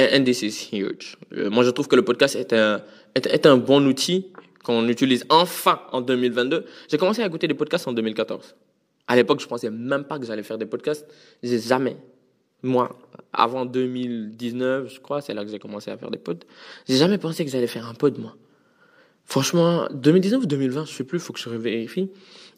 And, 0.00 0.24
this 0.24 0.42
is 0.42 0.68
huge. 0.72 1.16
moi, 1.30 1.64
je 1.64 1.70
trouve 1.70 1.86
que 1.86 1.96
le 1.96 2.02
podcast 2.02 2.34
est 2.34 2.52
un, 2.52 2.82
est, 3.14 3.26
est 3.26 3.46
un 3.46 3.56
bon 3.56 3.86
outil 3.86 4.26
qu'on 4.62 4.88
utilise 4.88 5.24
enfin 5.28 5.80
en 5.92 6.00
2022. 6.00 6.64
J'ai 6.88 6.98
commencé 6.98 7.22
à 7.22 7.26
écouter 7.26 7.48
des 7.48 7.54
podcasts 7.54 7.86
en 7.88 7.92
2014. 7.92 8.54
À 9.06 9.16
l'époque, 9.16 9.40
je 9.40 9.46
pensais 9.46 9.70
même 9.70 10.04
pas 10.04 10.18
que 10.18 10.26
j'allais 10.26 10.42
faire 10.42 10.58
des 10.58 10.66
podcasts. 10.66 11.06
J'ai 11.42 11.58
jamais. 11.58 11.96
Moi, 12.62 12.96
avant 13.32 13.64
2019, 13.64 14.92
je 14.92 15.00
crois, 15.00 15.20
c'est 15.20 15.34
là 15.34 15.44
que 15.44 15.50
j'ai 15.50 15.58
commencé 15.58 15.90
à 15.90 15.96
faire 15.96 16.10
des 16.10 16.18
pods. 16.18 16.38
J'ai 16.88 16.96
jamais 16.96 17.18
pensé 17.18 17.44
que 17.44 17.50
j'allais 17.50 17.66
faire 17.66 17.88
un 17.88 17.94
pod, 17.94 18.18
moi. 18.18 18.36
Franchement, 19.24 19.88
2019 19.92 20.42
ou 20.42 20.46
2020, 20.46 20.84
je 20.84 20.92
sais 20.92 21.04
plus, 21.04 21.18
faut 21.18 21.32
que 21.32 21.40
je 21.40 21.48
vérifie. 21.48 22.10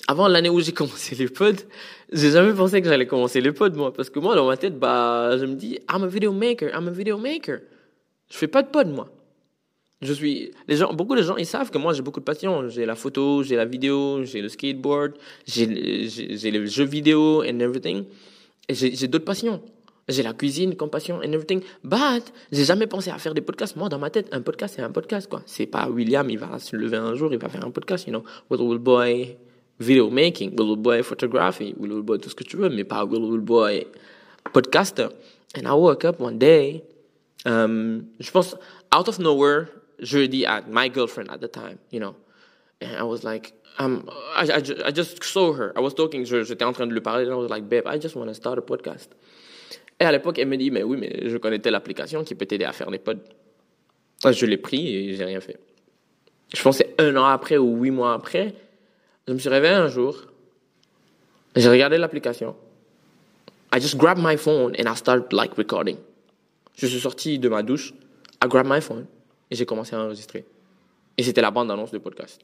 Avant 0.09 0.29
l'année 0.29 0.51
où 0.51 0.61
j'ai 0.61 0.73
commencé 0.81 1.15
les 1.15 1.29
pods, 1.29 1.65
j'ai 2.13 2.31
jamais 2.31 2.53
pensé 2.53 2.83
que 2.83 2.89
j'allais 2.89 3.07
commencer 3.07 3.41
les 3.41 3.53
pods, 3.53 3.71
moi. 3.75 3.93
Parce 3.93 4.11
que 4.11 4.19
moi, 4.19 4.35
dans 4.35 4.47
ma 4.47 4.57
tête, 4.57 4.79
bah, 4.79 5.39
je 5.39 5.47
me 5.47 5.55
dis, 5.55 5.79
I'm 5.91 6.03
a 6.03 6.07
video 6.07 6.33
maker, 6.33 6.71
I'm 6.75 6.89
a 6.89 6.91
video 6.91 7.17
maker. 7.17 7.61
Je 8.31 8.37
fais 8.37 8.49
pas 8.49 8.63
de 8.63 8.69
pod, 8.69 8.89
moi. 8.89 9.09
Je 10.03 10.13
suis, 10.13 10.51
les 10.69 10.77
gens, 10.77 10.93
beaucoup 10.93 11.17
de 11.17 11.23
gens, 11.23 11.37
ils 11.37 11.47
savent 11.47 11.71
que 11.71 11.79
moi 11.79 11.95
j'ai 11.95 12.03
beaucoup 12.03 12.21
de 12.21 12.25
passion. 12.25 12.69
J'ai 12.69 12.85
la 12.85 12.95
photo, 12.95 13.43
j'ai 13.43 13.57
la 13.57 13.65
vidéo, 13.65 14.23
j'ai 14.25 14.43
le 14.43 14.51
skateboard, 14.51 15.13
j'ai 15.47 15.65
les 15.67 16.67
jeux 16.67 16.85
vidéo 16.85 17.43
and 17.43 17.59
everything. 17.61 18.05
Et 18.69 18.75
j'ai 18.75 19.09
d'autres 19.09 19.25
passions. 19.25 19.63
J'ai 20.09 20.23
la 20.23 20.35
cuisine 20.35 20.77
comme 20.77 20.91
passion 20.91 21.17
and 21.17 21.33
everything. 21.33 21.63
But, 21.83 22.33
j'ai 22.53 22.65
jamais 22.65 22.87
pensé 22.87 23.11
à 23.11 23.19
faire 23.19 23.33
des 23.33 23.41
podcasts. 23.41 23.77
Moi, 23.77 23.89
dans 23.89 23.99
ma 23.99 24.11
tête, 24.11 24.29
un 24.33 24.43
podcast, 24.43 24.75
c'est 24.77 24.83
un 24.83 24.91
podcast, 24.91 25.29
quoi. 25.29 25.43
C'est 25.47 25.67
pas 25.67 25.89
William, 25.89 26.29
il 26.29 26.39
va 26.39 26.59
se 26.59 26.77
lever 26.77 26.99
un 26.99 27.15
jour, 27.15 27.33
il 27.33 27.39
va 27.39 27.49
faire 27.49 27.65
un 27.65 27.71
podcast, 27.71 28.07
you 28.07 28.13
know. 28.13 28.25
Little 28.51 28.79
Boy 28.79 29.37
video 29.79 30.11
making, 30.11 30.51
Little 30.51 30.77
Boy 30.77 31.03
photography, 31.03 31.75
Little 31.81 32.03
Boy 32.03 32.19
tout 32.19 32.29
ce 32.29 32.35
que 32.35 32.45
tu 32.45 32.57
veux, 32.57 32.69
mais 32.69 32.85
pas 32.85 33.05
Little 33.05 33.41
Boy 33.41 33.87
podcaster. 34.53 35.09
And 35.57 35.67
I 35.67 35.73
woke 35.73 36.05
up 36.05 36.21
one 36.21 36.39
day, 36.39 36.85
um, 37.47 38.09
je 38.19 38.31
pense, 38.31 38.57
out 38.93 39.09
of 39.09 39.19
nowhere, 39.19 39.69
jeudi 40.01 40.45
at 40.45 40.69
my 40.69 40.89
girlfriend 40.89 41.31
at 41.31 41.41
the 41.41 41.49
time, 41.49 41.79
you 41.91 42.01
know. 42.01 42.15
And 42.81 42.97
I 42.97 43.05
was 43.05 43.25
like, 43.25 43.53
um, 43.79 44.09
I, 44.37 44.45
I, 44.51 44.89
I 44.89 44.91
just 44.91 45.23
saw 45.25 45.53
her. 45.53 45.73
I 45.77 45.81
was 45.81 45.95
talking, 45.95 46.25
j'étais 46.25 46.65
en 46.65 46.73
train 46.73 46.87
de 46.87 46.93
lui 46.93 47.01
parler, 47.01 47.25
and 47.25 47.33
I 47.33 47.37
was 47.37 47.49
like, 47.49 47.69
babe, 47.69 47.87
I 47.87 47.99
just 47.99 48.17
want 48.17 48.29
to 48.29 48.35
start 48.35 48.59
a 48.59 48.63
podcast. 48.63 49.09
Et 50.01 50.05
à 50.05 50.13
l'époque, 50.13 50.39
elle 50.39 50.49
me 50.49 50.57
dit, 50.57 50.71
mais 50.71 50.83
oui, 50.83 50.97
mais 50.99 51.29
je 51.29 51.37
connais 51.37 51.59
telle 51.59 51.75
application 51.75 52.25
qui 52.25 52.35
peut 52.35 52.47
t'aider 52.47 52.65
à 52.65 52.73
faire 52.73 52.91
des 52.91 52.99
pods. 52.99 53.21
Je 54.25 54.47
l'ai 54.47 54.57
pris 54.57 54.95
et 54.95 55.15
j'ai 55.15 55.25
rien 55.25 55.41
fait. 55.41 55.59
Je 56.55 56.63
pensais 56.63 56.95
un 56.99 57.17
an 57.17 57.25
après 57.25 57.57
ou 57.57 57.77
huit 57.83 57.91
mois 57.91 58.15
après, 58.15 58.55
je 59.27 59.33
me 59.33 59.39
suis 59.39 59.49
réveillé 59.49 59.75
un 59.75 59.89
jour, 59.89 60.27
j'ai 61.57 61.69
regardé 61.69 61.99
l'application. 61.99 62.55
I 63.75 63.81
just 63.81 63.97
grabbed 63.97 64.23
my 64.23 64.37
phone 64.37 64.75
and 64.79 64.89
I 64.89 64.97
started 64.97 65.33
like 65.33 65.55
recording. 65.57 65.97
Je 66.77 66.87
suis 66.87 67.01
sorti 67.01 67.39
de 67.39 67.49
ma 67.49 67.63
douche, 67.63 67.93
I 68.43 68.49
grabbed 68.49 68.71
my 68.71 68.81
phone 68.81 69.07
et 69.51 69.57
j'ai 69.57 69.67
commencé 69.67 69.97
à 69.97 70.01
enregistrer. 70.01 70.45
Et 71.17 71.23
c'était 71.23 71.41
la 71.41 71.51
bande-annonce 71.51 71.91
du 71.91 72.01
podcast. 72.01 72.41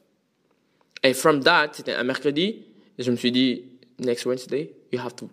Et 1.03 1.13
from 1.13 1.41
that, 1.43 1.71
c'était 1.73 1.93
un 1.93 2.03
mercredi, 2.03 2.63
je 2.99 3.11
me 3.11 3.15
suis 3.15 3.31
dit, 3.31 3.63
next 3.99 4.25
Wednesday, 4.25 4.71
you 4.91 4.99
have 4.99 5.15
to 5.15 5.29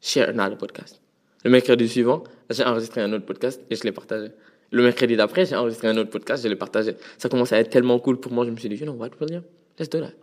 share 0.00 0.28
another 0.28 0.56
podcast. 0.56 1.00
Le 1.46 1.52
mercredi 1.52 1.88
suivant, 1.88 2.24
j'ai 2.50 2.64
enregistré 2.64 3.00
un 3.00 3.12
autre 3.12 3.24
podcast 3.24 3.60
et 3.70 3.76
je 3.76 3.84
l'ai 3.84 3.92
partagé. 3.92 4.32
Le 4.72 4.82
mercredi 4.82 5.14
d'après, 5.14 5.46
j'ai 5.46 5.54
enregistré 5.54 5.86
un 5.86 5.96
autre 5.96 6.10
podcast, 6.10 6.42
je 6.42 6.48
l'ai 6.48 6.56
partagé. 6.56 6.96
Ça 7.18 7.28
commençait 7.28 7.54
à 7.54 7.60
être 7.60 7.70
tellement 7.70 8.00
cool 8.00 8.18
pour 8.18 8.32
moi, 8.32 8.44
je 8.44 8.50
me 8.50 8.56
suis 8.56 8.68
dit, 8.68 8.74
you 8.74 8.84
know 8.84 8.94
what, 8.94 9.10
William? 9.20 9.44
Let's 9.78 9.88
do 9.88 10.00
that. 10.00 10.14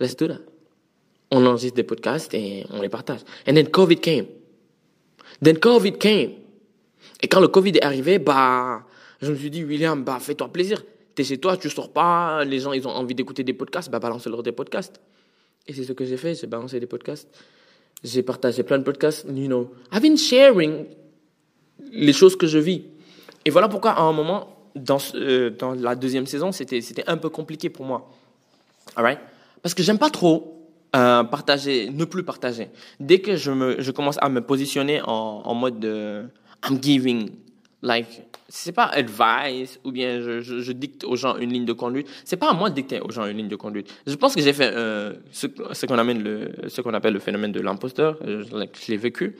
Let's 0.00 0.16
do 0.16 0.26
that. 0.26 0.40
On 1.30 1.46
enregistre 1.46 1.76
des 1.76 1.84
podcasts 1.84 2.34
et 2.34 2.64
on 2.70 2.82
les 2.82 2.88
partage. 2.88 3.20
And 3.46 3.54
then 3.54 3.68
COVID 3.68 4.00
came. 4.00 4.26
Then 5.44 5.58
COVID 5.58 5.96
came. 5.96 6.32
Et 7.22 7.28
quand 7.28 7.38
le 7.38 7.46
Covid 7.46 7.76
est 7.76 7.84
arrivé, 7.84 8.18
bah, 8.18 8.84
je 9.22 9.30
me 9.30 9.36
suis 9.36 9.50
dit, 9.50 9.62
William, 9.62 10.02
bah, 10.02 10.18
fais-toi 10.20 10.48
plaisir. 10.48 10.82
T'es 11.14 11.22
chez 11.22 11.38
toi, 11.38 11.56
tu 11.56 11.70
sors 11.70 11.92
pas, 11.92 12.44
les 12.44 12.58
gens, 12.58 12.72
ils 12.72 12.88
ont 12.88 12.90
envie 12.90 13.14
d'écouter 13.14 13.44
des 13.44 13.52
podcasts, 13.52 13.92
bah, 13.92 14.00
balance-leur 14.00 14.42
des 14.42 14.50
podcasts. 14.50 15.00
Et 15.68 15.72
c'est 15.72 15.84
ce 15.84 15.92
que 15.92 16.04
j'ai 16.04 16.16
fait, 16.16 16.34
j'ai 16.34 16.48
balancé 16.48 16.80
des 16.80 16.86
podcasts. 16.86 17.28
J'ai 18.04 18.22
partagé 18.22 18.62
plein 18.62 18.78
de 18.78 18.84
podcasts, 18.84 19.26
you 19.28 19.46
know. 19.46 19.72
I've 19.92 20.02
been 20.02 20.16
sharing 20.16 20.86
les 21.92 22.12
choses 22.12 22.36
que 22.36 22.46
je 22.46 22.58
vis. 22.58 22.84
Et 23.44 23.50
voilà 23.50 23.68
pourquoi, 23.68 23.92
à 23.92 24.02
un 24.02 24.12
moment, 24.12 24.56
dans, 24.74 24.98
euh, 25.14 25.50
dans 25.50 25.72
la 25.74 25.94
deuxième 25.94 26.26
saison, 26.26 26.52
c'était, 26.52 26.80
un 27.06 27.16
peu 27.16 27.30
compliqué 27.30 27.70
pour 27.70 27.84
moi. 27.84 28.10
Alright? 28.94 29.18
Parce 29.62 29.74
que 29.74 29.82
j'aime 29.82 29.98
pas 29.98 30.10
trop 30.10 30.68
euh, 30.94 31.24
partager, 31.24 31.90
ne 31.90 32.04
plus 32.04 32.22
partager. 32.22 32.68
Dès 33.00 33.20
que 33.20 33.36
je, 33.36 33.50
me, 33.50 33.80
je 33.80 33.90
commence 33.90 34.16
à 34.20 34.28
me 34.28 34.40
positionner 34.40 35.00
en, 35.02 35.42
en 35.44 35.54
mode 35.54 35.80
de 35.80 36.24
I'm 36.68 36.82
giving, 36.82 37.30
like, 37.82 38.22
c'est 38.48 38.72
pas 38.72 38.84
advice 38.84 39.80
ou 39.84 39.90
bien 39.90 40.20
je, 40.20 40.40
je, 40.40 40.72
dicte 40.72 41.04
aux 41.04 41.16
gens 41.16 41.36
une 41.36 41.52
ligne 41.52 41.64
de 41.64 41.72
conduite. 41.72 42.08
C'est 42.24 42.36
pas 42.36 42.50
à 42.50 42.54
moi 42.54 42.70
de 42.70 42.74
dicter 42.74 43.00
aux 43.00 43.10
gens 43.10 43.26
une 43.26 43.36
ligne 43.36 43.48
de 43.48 43.56
conduite. 43.56 43.92
Je 44.06 44.14
pense 44.14 44.34
que 44.34 44.40
j'ai 44.40 44.52
fait 44.52 44.72
euh, 44.72 45.14
ce, 45.32 45.46
qu'on 45.86 45.98
amène 45.98 46.22
le, 46.22 46.52
ce 46.68 46.80
qu'on 46.80 46.94
appelle 46.94 47.14
le 47.14 47.18
phénomène 47.20 47.52
de 47.52 47.60
l'imposteur. 47.60 48.18
Euh, 48.24 48.44
je, 48.44 48.90
l'ai 48.90 48.96
vécu. 48.96 49.36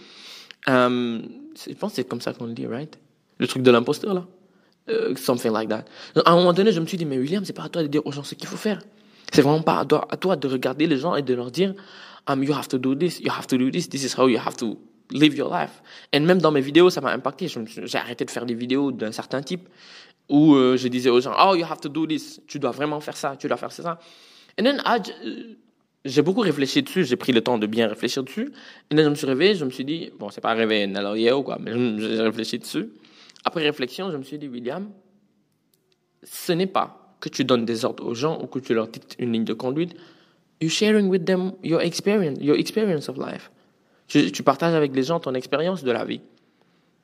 Um, 0.66 1.22
je 1.66 1.74
pense 1.74 1.92
que 1.92 1.96
c'est 1.96 2.08
comme 2.08 2.20
ça 2.20 2.32
qu'on 2.32 2.46
le 2.46 2.52
dit, 2.52 2.66
right? 2.66 2.98
Le 3.38 3.46
truc 3.46 3.62
de 3.62 3.70
l'imposteur 3.70 4.14
là, 4.14 4.26
something 5.16 5.52
like 5.52 5.68
that. 5.68 5.84
À 6.24 6.32
un 6.32 6.36
moment 6.36 6.52
donné, 6.52 6.72
je 6.72 6.80
me 6.80 6.86
suis 6.86 6.98
dit 6.98 7.04
mais 7.04 7.18
William, 7.18 7.44
c'est 7.44 7.52
pas 7.52 7.64
à 7.64 7.68
toi 7.68 7.82
de 7.82 7.88
dire 7.88 8.04
aux 8.04 8.12
gens 8.12 8.24
ce 8.24 8.34
qu'il 8.34 8.48
faut 8.48 8.56
faire. 8.56 8.80
C'est 9.32 9.42
vraiment 9.42 9.62
pas 9.62 9.80
à 9.80 9.84
toi, 9.84 10.06
à 10.10 10.16
toi 10.16 10.36
de 10.36 10.48
regarder 10.48 10.86
les 10.86 10.96
gens 10.96 11.14
et 11.14 11.22
de 11.22 11.34
leur 11.34 11.50
dire 11.50 11.74
um, 12.28 12.42
you 12.42 12.52
have 12.52 12.68
to 12.68 12.78
do 12.78 12.94
this, 12.94 13.20
you 13.20 13.30
have 13.30 13.46
to 13.46 13.56
do 13.56 13.70
this, 13.70 13.88
this 13.88 14.02
is 14.04 14.18
how 14.18 14.28
you 14.28 14.38
have 14.38 14.56
to 14.56 14.78
live 15.10 15.36
your 15.36 15.54
life. 15.54 15.82
Et 16.12 16.20
même 16.20 16.40
dans 16.40 16.50
mes 16.50 16.60
vidéos, 16.60 16.90
ça 16.90 17.00
m'a 17.00 17.12
impacté. 17.12 17.48
J'ai 17.48 17.98
arrêté 17.98 18.24
de 18.24 18.30
faire 18.30 18.46
des 18.46 18.54
vidéos 18.54 18.92
d'un 18.92 19.12
certain 19.12 19.42
type 19.42 19.68
où 20.28 20.54
euh, 20.54 20.76
je 20.76 20.88
disais 20.88 21.10
aux 21.10 21.20
gens, 21.20 21.34
oh, 21.38 21.54
you 21.54 21.64
have 21.64 21.80
to 21.80 21.88
do 21.88 22.06
this. 22.06 22.40
Tu 22.46 22.58
dois 22.58 22.72
vraiment 22.72 23.00
faire 23.00 23.16
ça, 23.16 23.36
tu 23.36 23.46
dois 23.48 23.56
faire 23.56 23.72
ça. 23.72 23.98
Et 24.58 24.62
then, 24.62 24.80
ah, 24.84 24.98
j'ai 26.04 26.22
beaucoup 26.22 26.40
réfléchi 26.40 26.82
dessus, 26.82 27.04
j'ai 27.04 27.16
pris 27.16 27.32
le 27.32 27.40
temps 27.40 27.58
de 27.58 27.66
bien 27.66 27.88
réfléchir 27.88 28.22
dessus. 28.22 28.52
Et 28.90 28.94
then, 28.94 29.04
je 29.04 29.10
me 29.10 29.14
suis 29.14 29.26
réveillé, 29.26 29.54
je 29.54 29.64
me 29.64 29.70
suis 29.70 29.84
dit, 29.84 30.10
bon, 30.18 30.30
c'est 30.30 30.40
pas 30.40 30.54
réveillé 30.54 31.32
ou 31.32 31.42
quoi, 31.42 31.58
mais 31.60 31.72
j'ai 31.98 32.20
réfléchi 32.20 32.58
dessus. 32.58 32.88
Après 33.44 33.62
réflexion, 33.62 34.10
je 34.10 34.16
me 34.16 34.22
suis 34.22 34.38
dit, 34.38 34.48
William, 34.48 34.90
ce 36.22 36.52
n'est 36.52 36.66
pas 36.66 37.16
que 37.20 37.28
tu 37.28 37.44
donnes 37.44 37.64
des 37.64 37.84
ordres 37.84 38.04
aux 38.04 38.14
gens 38.14 38.40
ou 38.42 38.46
que 38.46 38.58
tu 38.58 38.74
leur 38.74 38.88
dictes 38.88 39.16
une 39.18 39.32
ligne 39.32 39.44
de 39.44 39.54
conduite. 39.54 39.94
You're 40.60 40.70
sharing 40.70 41.08
with 41.08 41.26
them 41.26 41.52
your 41.62 41.80
experience, 41.82 42.38
your 42.40 42.56
experience 42.58 43.08
of 43.08 43.18
life. 43.18 43.50
Tu, 44.08 44.42
partages 44.42 44.74
avec 44.74 44.94
les 44.94 45.02
gens 45.02 45.18
ton 45.18 45.34
expérience 45.34 45.82
de 45.82 45.90
la 45.90 46.04
vie. 46.04 46.20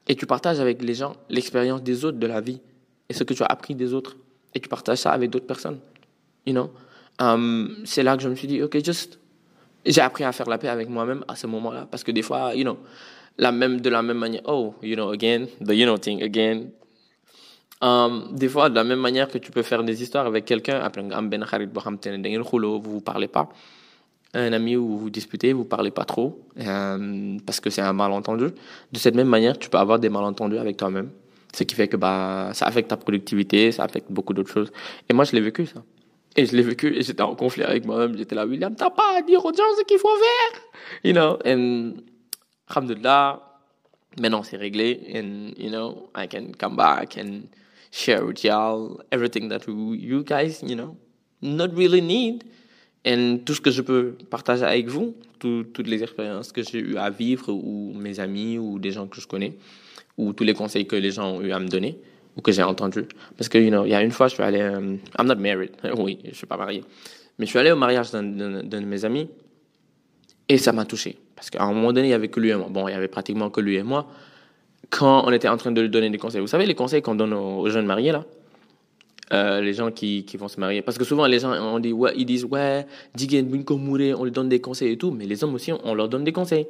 Et 0.09 0.15
tu 0.15 0.27
partages 0.27 0.61
avec 0.61 0.83
les 0.83 0.95
gens 0.95 1.17
l'expérience 1.29 1.83
des 1.83 2.05
autres 2.05 2.19
de 2.19 2.27
la 2.27 2.41
vie. 2.41 2.61
Et 3.09 3.15
ce 3.15 3.25
que 3.25 3.35
tu 3.35 3.43
as 3.43 3.47
appris 3.47 3.75
des 3.75 3.93
autres. 3.93 4.17
Et 4.55 4.61
tu 4.61 4.69
partages 4.69 4.99
ça 4.99 5.11
avec 5.13 5.31
d'autres 5.31 5.47
personnes. 5.47 5.79
You 6.47 6.53
know? 6.53 6.71
Um, 7.21 7.77
c'est 7.85 8.03
là 8.03 8.17
que 8.17 8.23
je 8.23 8.29
me 8.29 8.35
suis 8.35 8.49
dit, 8.49 8.63
OK, 8.63 8.83
just. 8.85 9.19
J'ai 9.85 10.01
appris 10.01 10.23
à 10.23 10.31
faire 10.31 10.49
la 10.49 10.59
paix 10.59 10.69
avec 10.69 10.89
moi-même 10.89 11.25
à 11.27 11.35
ce 11.35 11.49
moment-là. 11.49 11.89
Parce 11.91 12.05
que 12.05 12.13
des 12.13 12.23
fois, 12.23 12.55
you 12.55 12.63
know, 12.63 12.79
la 13.37 13.51
même, 13.51 13.81
de 13.81 13.91
la 13.91 14.03
même 14.03 14.19
manière, 14.19 14.43
oh, 14.45 14.75
you 14.81 14.95
know, 14.95 15.11
again, 15.11 15.47
the 15.61 15.73
you 15.73 15.85
know 15.85 15.99
thing, 15.99 16.23
again. 16.23 16.67
Um, 17.81 18.29
des 18.33 18.49
fois, 18.49 18.71
de 18.71 18.77
la 18.77 18.85
même 18.85 19.01
manière 19.01 19.27
que 19.27 19.39
tu 19.39 19.51
peux 19.51 19.63
faire 19.63 19.83
des 19.83 20.01
histoires 20.05 20.27
avec 20.27 20.45
quelqu'un, 20.45 20.79
après, 20.79 21.03
vous 21.03 22.81
vous 22.81 23.01
parlez 23.01 23.27
pas 23.27 23.49
un 24.35 24.53
ami 24.53 24.77
où 24.77 24.97
vous 24.97 25.11
disputez, 25.11 25.53
vous 25.53 25.65
parlez 25.65 25.91
pas 25.91 26.05
trop, 26.05 26.41
euh, 26.59 27.37
parce 27.45 27.61
que 27.61 27.71
c'est 27.71 27.83
un 27.83 27.93
malentendu. 27.93 28.47
De 28.93 28.99
cette 28.99 29.15
même 29.15 29.29
manière, 29.29 29.59
tu 29.59 29.69
peux 29.69 29.79
avoir 29.79 29.99
des 29.99 30.09
malentendus 30.09 30.59
avec 30.59 30.77
toi-même. 30.77 31.11
Ce 31.55 31.65
qui 31.65 31.75
fait 31.75 31.89
que 31.89 31.99
bah, 31.99 32.51
ça 32.55 32.67
affecte 32.67 32.89
ta 32.89 32.97
productivité, 32.97 33.73
ça 33.73 33.85
affecte 33.85 34.11
beaucoup 34.11 34.33
d'autres 34.33 34.51
choses. 34.51 34.73
Et 35.09 35.13
moi, 35.13 35.25
je 35.25 35.33
l'ai 35.33 35.43
vécu, 35.43 35.67
ça. 35.67 35.83
Et 36.35 36.47
je 36.47 36.57
l'ai 36.57 36.63
vécu, 36.63 36.97
et 36.97 37.03
j'étais 37.03 37.23
en 37.23 37.35
conflit 37.35 37.63
avec 37.63 37.85
moi-même. 37.85 38.17
J'étais 38.17 38.35
là, 38.35 38.47
William, 38.47 38.75
t'as 38.75 38.89
pas 38.89 39.19
à 39.19 39.23
dire 39.23 39.45
aux 39.45 39.53
gens 39.53 39.65
ce 39.79 39.85
qu'il 39.85 39.99
faut 39.99 40.09
faire? 40.09 40.63
You 41.05 41.13
know, 41.13 41.39
and, 41.45 42.01
alhamdulillah, 42.69 43.43
maintenant 44.19 44.43
c'est 44.43 44.57
réglé, 44.57 45.13
and, 45.15 45.53
you 45.59 45.69
know, 45.69 46.09
I 46.17 46.27
can 46.27 46.53
come 46.59 46.75
back 46.75 47.19
and 47.19 47.43
share 47.91 48.25
with 48.25 48.43
y'all 48.43 49.03
everything 49.11 49.51
that 49.51 49.67
you 49.69 50.25
guys, 50.25 50.63
you 50.63 50.75
know, 50.75 50.97
not 51.43 51.77
really 51.77 52.01
need. 52.01 52.45
Et 53.05 53.41
tout 53.45 53.55
ce 53.55 53.61
que 53.61 53.71
je 53.71 53.83
peux 53.83 54.15
partager 54.31 54.65
avec 54.65 54.89
vous, 54.89 55.15
toutes 55.39 55.87
les 55.87 56.03
expériences 56.03 56.53
que 56.53 56.63
j'ai 56.63 56.79
eu 56.79 56.97
à 56.97 57.11
vivre, 57.11 57.53
ou 57.53 57.93
mes 57.95 58.21
amis, 58.21 58.59
ou 58.59 58.79
des 58.79 58.93
gens 58.93 59.07
que 59.09 59.21
je 59.21 59.27
connais, 59.27 59.55
ou 60.17 60.33
tous 60.33 60.45
les 60.45 60.55
conseils 60.55 60.87
que 60.87 60.97
les 60.97 61.11
gens 61.11 61.37
ont 61.37 61.43
eu 61.43 61.53
à 61.53 61.59
me 61.59 61.67
donner, 61.67 61.99
ou 62.37 62.41
que 62.41 62.53
j'ai 62.53 62.63
entendus. 62.63 63.07
Parce 63.37 63.49
que, 63.49 63.59
you 63.59 63.71
know, 63.71 63.85
il 63.85 63.91
y 63.91 63.95
a 63.95 64.03
une 64.03 64.13
fois, 64.13 64.29
je 64.29 64.35
suis 64.35 64.43
allé, 64.43 64.63
um, 64.63 64.99
I'm 65.19 65.27
not 65.27 65.37
married, 65.37 65.73
oui, 65.99 66.19
je 66.25 66.35
suis 66.35 66.47
pas 66.47 66.57
marié, 66.57 66.85
mais 67.39 67.47
je 67.47 67.51
suis 67.51 67.59
allé 67.59 67.73
au 67.73 67.77
mariage 67.77 68.13
d'un 68.13 68.23
de 68.23 68.79
mes 68.81 69.05
amis, 69.05 69.29
et 70.49 70.59
ça 70.59 70.73
m'a 70.73 70.85
touché. 70.85 71.19
Parce 71.35 71.51
qu'à 71.51 71.65
un 71.65 71.73
moment 71.73 71.93
donné, 71.93 72.09
il 72.09 72.11
y 72.11 72.15
avait 72.15 72.29
que 72.29 72.39
lui 72.39 72.51
et 72.51 72.55
moi. 72.55 72.69
Bon, 72.71 72.87
il 72.87 72.93
y 72.93 72.95
avait 72.95 73.09
pratiquement 73.09 73.51
que 73.51 73.61
lui 73.61 73.77
et 73.77 73.83
moi. 73.83 74.07
Quand 74.91 75.25
on 75.27 75.33
était 75.33 75.49
en 75.49 75.57
train 75.57 75.73
de 75.73 75.81
lui 75.81 75.89
donner 75.89 76.11
des 76.11 76.19
conseils, 76.19 76.41
vous 76.41 76.47
savez, 76.47 76.67
les 76.67 76.75
conseils 76.75 77.03
qu'on 77.03 77.15
donne 77.15 77.33
aux 77.33 77.69
jeunes 77.69 77.87
mariés, 77.87 78.13
là, 78.13 78.25
euh, 79.33 79.61
les 79.63 79.73
gens 79.73 79.91
qui, 79.91 80.25
qui 80.25 80.37
vont 80.37 80.49
se 80.49 80.61
marier. 80.61 80.83
Parce 80.83 80.99
que 80.99 81.05
souvent, 81.05 81.27
les 81.27 81.39
gens, 81.39 81.53
on 81.53 81.79
dit, 81.79 81.93
ouais, 81.93 82.13
ils 82.17 82.27
disent, 82.27 82.45
ouais, 82.45 82.87
on 83.19 84.25
lui 84.25 84.31
donne 84.31 84.49
des 84.49 84.61
conseils 84.61 84.93
et 84.93 84.99
tout, 84.99 85.11
mais 85.11 85.25
les 85.25 85.43
hommes 85.43 85.55
aussi, 85.55 85.73
on 85.73 85.95
leur 85.95 86.09
donne 86.09 86.25
des 86.25 86.33
conseils. 86.33 86.67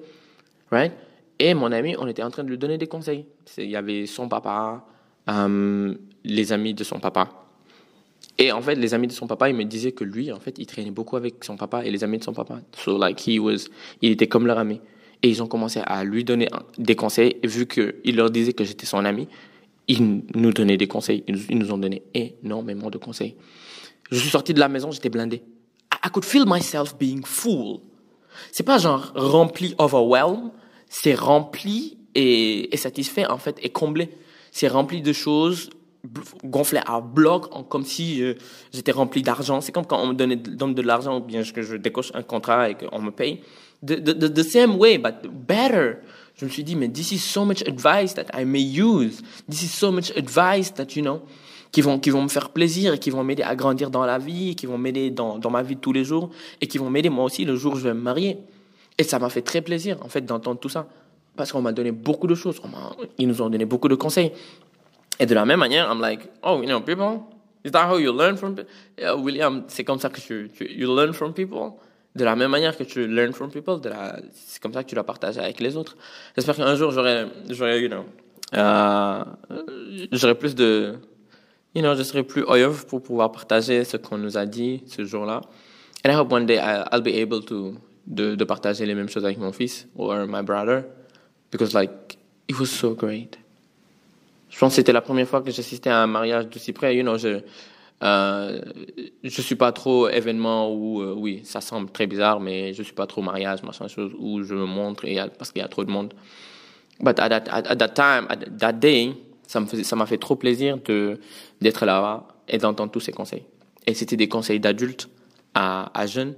Right? 0.71 0.92
Et 1.38 1.54
mon 1.54 1.73
ami, 1.73 1.97
on 1.99 2.07
était 2.07 2.23
en 2.23 2.31
train 2.31 2.45
de 2.45 2.49
lui 2.49 2.59
donner 2.59 2.78
des 2.78 2.87
conseils. 2.87 3.26
Il 3.59 3.69
y 3.69 3.75
avait 3.75 4.07
son 4.07 4.28
papa, 4.28 4.85
euh, 5.28 5.95
les 6.25 6.52
amis 6.52 6.73
de 6.73 6.85
son 6.85 7.00
papa. 7.00 7.31
Et 8.38 8.52
en 8.52 8.62
fait, 8.62 8.76
les 8.76 8.95
amis 8.95 9.09
de 9.09 9.12
son 9.12 9.26
papa, 9.26 9.50
ils 9.50 9.57
me 9.57 9.64
disaient 9.64 9.92
que 9.92 10.04
lui, 10.04 10.31
en 10.31 10.38
fait, 10.38 10.54
il 10.59 10.66
traînait 10.66 10.92
beaucoup 10.92 11.16
avec 11.16 11.42
son 11.42 11.57
papa 11.57 11.85
et 11.85 11.90
les 11.90 12.04
amis 12.04 12.19
de 12.19 12.25
son 12.25 12.33
papa. 12.33 12.61
So, 12.76 12.97
like, 12.97 13.21
he 13.26 13.40
was, 13.40 13.69
il 14.00 14.12
était 14.12 14.28
comme 14.28 14.47
leur 14.47 14.59
ami. 14.59 14.81
Et 15.25 15.28
ils 15.28 15.42
ont 15.42 15.49
commencé 15.49 15.81
à 15.85 16.04
lui 16.04 16.23
donner 16.23 16.49
des 16.78 16.95
conseils, 16.95 17.37
vu 17.45 17.66
qu'il 17.66 18.16
leur 18.16 18.31
disait 18.31 18.52
que 18.52 18.62
j'étais 18.62 18.87
son 18.87 19.04
ami 19.04 19.26
ils 19.88 20.22
nous 20.34 20.52
donnaient 20.52 20.76
des 20.76 20.86
conseils. 20.86 21.24
Ils 21.26 21.58
nous, 21.58 21.72
ont 21.72 21.78
donné 21.78 22.02
énormément 22.14 22.90
de 22.90 22.98
conseils. 22.98 23.36
Je 24.10 24.18
suis 24.18 24.30
sorti 24.30 24.54
de 24.54 24.60
la 24.60 24.68
maison, 24.68 24.90
j'étais 24.90 25.08
blindé. 25.08 25.42
I, 26.04 26.10
could 26.10 26.24
feel 26.24 26.44
myself 26.46 26.96
being 26.96 27.24
full. 27.24 27.80
C'est 28.50 28.62
pas 28.62 28.78
genre 28.78 29.12
rempli, 29.14 29.74
overwhelmed. 29.78 30.50
C'est 30.88 31.14
rempli 31.14 31.98
et, 32.14 32.68
satisfait, 32.76 33.26
en 33.26 33.38
fait, 33.38 33.56
et 33.62 33.70
comblé. 33.70 34.10
C'est 34.50 34.68
rempli 34.68 35.02
de 35.02 35.12
choses 35.12 35.70
gonflé 36.44 36.80
à 36.84 37.00
bloc, 37.00 37.68
comme 37.68 37.84
si 37.84 38.22
euh, 38.22 38.34
j'étais 38.72 38.90
rempli 38.90 39.22
d'argent. 39.22 39.60
C'est 39.60 39.70
comme 39.70 39.86
quand 39.86 40.02
on 40.02 40.08
me 40.08 40.14
donne 40.14 40.74
de 40.74 40.82
l'argent 40.82 41.18
ou 41.18 41.20
bien 41.20 41.44
que 41.44 41.62
je 41.62 41.76
décoche 41.76 42.10
un 42.14 42.24
contrat 42.24 42.70
et 42.70 42.74
qu'on 42.74 43.00
me 43.00 43.12
paye. 43.12 43.40
The, 43.86 44.02
the, 44.02 44.32
the 44.32 44.42
same 44.42 44.76
way, 44.78 44.98
but 44.98 45.28
better 45.46 45.98
je 46.36 46.44
me 46.44 46.50
suis 46.50 46.64
dit, 46.64 46.76
mais 46.76 46.88
this 46.88 47.12
is 47.12 47.18
so 47.18 47.44
much 47.44 47.62
advice 47.62 48.14
that 48.14 48.26
I 48.34 48.44
may 48.44 48.62
use. 48.62 49.22
This 49.48 49.62
is 49.62 49.68
so 49.68 49.92
much 49.92 50.10
advice 50.16 50.72
that, 50.74 50.96
you 50.96 51.02
know, 51.02 51.22
qui 51.70 51.80
vont, 51.80 51.98
qui 51.98 52.10
vont 52.10 52.22
me 52.22 52.28
faire 52.28 52.50
plaisir 52.50 52.94
et 52.94 52.98
qui 52.98 53.10
vont 53.10 53.24
m'aider 53.24 53.42
à 53.42 53.54
grandir 53.54 53.90
dans 53.90 54.04
la 54.04 54.18
vie, 54.18 54.54
qui 54.54 54.66
vont 54.66 54.78
m'aider 54.78 55.10
dans, 55.10 55.38
dans 55.38 55.50
ma 55.50 55.62
vie 55.62 55.76
de 55.76 55.80
tous 55.80 55.92
les 55.92 56.04
jours 56.04 56.30
et 56.60 56.66
qui 56.66 56.78
vont 56.78 56.90
m'aider 56.90 57.08
moi 57.08 57.24
aussi 57.24 57.44
le 57.44 57.56
jour 57.56 57.74
où 57.74 57.76
je 57.76 57.84
vais 57.84 57.94
me 57.94 58.00
marier. 58.00 58.38
Et 58.98 59.04
ça 59.04 59.18
m'a 59.18 59.30
fait 59.30 59.42
très 59.42 59.62
plaisir, 59.62 59.96
en 60.02 60.08
fait, 60.08 60.20
d'entendre 60.22 60.60
tout 60.60 60.68
ça. 60.68 60.86
Parce 61.34 61.50
qu'on 61.50 61.62
m'a 61.62 61.72
donné 61.72 61.92
beaucoup 61.92 62.26
de 62.26 62.34
choses. 62.34 62.60
ils 63.18 63.26
nous 63.26 63.40
ont 63.40 63.48
donné 63.48 63.64
beaucoup 63.64 63.88
de 63.88 63.94
conseils. 63.94 64.32
Et 65.18 65.26
de 65.26 65.34
la 65.34 65.44
même 65.46 65.60
manière, 65.60 65.90
I'm 65.90 66.00
like, 66.00 66.28
oh, 66.42 66.60
you 66.60 66.66
know, 66.66 66.80
people, 66.80 67.20
is 67.64 67.70
that 67.70 67.88
how 67.88 67.98
you 67.98 68.12
learn 68.12 68.36
from 68.36 68.54
people? 68.54 68.70
Yeah, 68.98 69.16
William, 69.16 69.64
c'est 69.68 69.84
comme 69.84 69.98
ça 69.98 70.10
que 70.10 70.20
tu, 70.20 70.50
tu 70.54 70.70
you 70.70 70.94
learn 70.94 71.12
from 71.12 71.32
people 71.32 71.78
de 72.14 72.25
la 72.25 72.37
même 72.37 72.50
manière 72.50 72.76
que 72.76 72.85
tu 72.85 73.07
learn 73.07 73.33
from 73.33 73.50
people, 73.50 73.81
c'est 74.33 74.61
comme 74.61 74.73
ça 74.73 74.83
que 74.85 74.88
tu 74.88 74.95
dois 74.95 75.04
partager 75.04 75.40
avec 75.40 75.61
les 75.61 75.76
autres. 75.76 75.97
J'espère 76.37 76.57
qu'un 76.57 76.75
jour 76.76 76.90
j'aurai, 76.90 77.26
you 77.81 77.88
know, 77.88 78.04
euh, 78.54 79.25
j'aurai 80.12 80.35
plus 80.35 80.54
de, 80.54 80.95
you 81.75 81.81
know, 81.81 81.95
je 81.95 82.02
serai 82.02 82.23
plus 82.23 82.45
oeuvre 82.49 82.85
pour 82.87 83.02
pouvoir 83.02 83.33
partager 83.33 83.85
ce 83.85 83.97
qu'on 83.97 84.19
nous 84.19 84.37
a 84.37 84.45
dit 84.45 84.83
ce 84.87 85.04
jour-là. 85.04 85.40
And 86.04 86.11
I 86.11 86.16
hope 86.16 86.33
one 86.33 86.47
day 86.47 86.59
I'll 86.59 87.02
be 87.02 87.14
able 87.14 87.45
to 87.47 87.75
de, 88.07 88.35
de 88.35 88.45
partager 88.45 88.85
les 88.85 88.95
mêmes 88.95 89.09
choses 89.09 89.25
avec 89.25 89.38
mon 89.38 89.52
fils 89.52 89.87
or 89.97 90.26
my 90.26 90.42
brother, 90.42 90.85
because 91.50 91.73
like 91.73 92.19
it 92.49 92.59
was 92.59 92.66
so 92.66 92.95
great. 92.95 93.38
Je 94.50 94.59
pense 94.59 94.73
que 94.73 94.76
c'était 94.76 94.92
la 94.92 95.00
première 95.00 95.26
fois 95.26 95.40
que 95.40 95.50
j'assistais 95.50 95.88
à 95.88 96.02
un 96.02 96.07
mariage 96.07 96.49
d'aussi 96.49 96.73
près. 96.75 96.95
You 96.95 97.02
know, 97.02 97.16
je, 97.16 97.40
euh, 98.02 98.61
je 99.23 99.42
suis 99.42 99.54
pas 99.54 99.71
trop 99.71 100.09
événement 100.09 100.73
où, 100.75 101.00
euh, 101.00 101.14
oui, 101.16 101.40
ça 101.44 101.61
semble 101.61 101.90
très 101.90 102.06
bizarre, 102.06 102.40
mais 102.40 102.73
je 102.73 102.82
suis 102.82 102.94
pas 102.94 103.06
trop 103.06 103.23
mariage, 103.23 103.62
machin 103.62 103.87
chose, 103.87 104.12
où 104.18 104.42
je 104.42 104.54
me 104.54 104.66
montre 104.66 105.06
parce 105.38 105.52
qu'il 105.52 105.62
y 105.62 105.64
a 105.64 105.68
trop 105.68 105.85
de 105.85 105.90
monde. 105.90 106.12
But 107.00 107.18
at 107.21 107.28
that, 107.28 107.44
at, 107.50 107.76
that 107.76 107.88
time, 107.90 108.26
at 108.28 108.38
that 108.59 108.73
day, 108.73 109.12
ça 109.47 109.61
m'a 109.61 109.66
fait, 109.66 109.85
ça 109.85 110.06
fait 110.06 110.18
trop 110.18 110.37
plaisir 110.37 110.78
de, 110.85 111.21
d'être 111.61 111.87
là 111.87 112.26
et 112.49 112.59
d'entendre 112.59 112.90
tous 112.90 113.00
ces 113.00 113.12
conseils. 113.12 113.44
Et 113.87 113.94
c'était 113.94 114.16
des 114.16 114.28
conseils 114.28 114.59
d'adultes 114.59 115.09
à, 115.54 115.90
à 115.99 116.06
jeunes, 116.06 116.35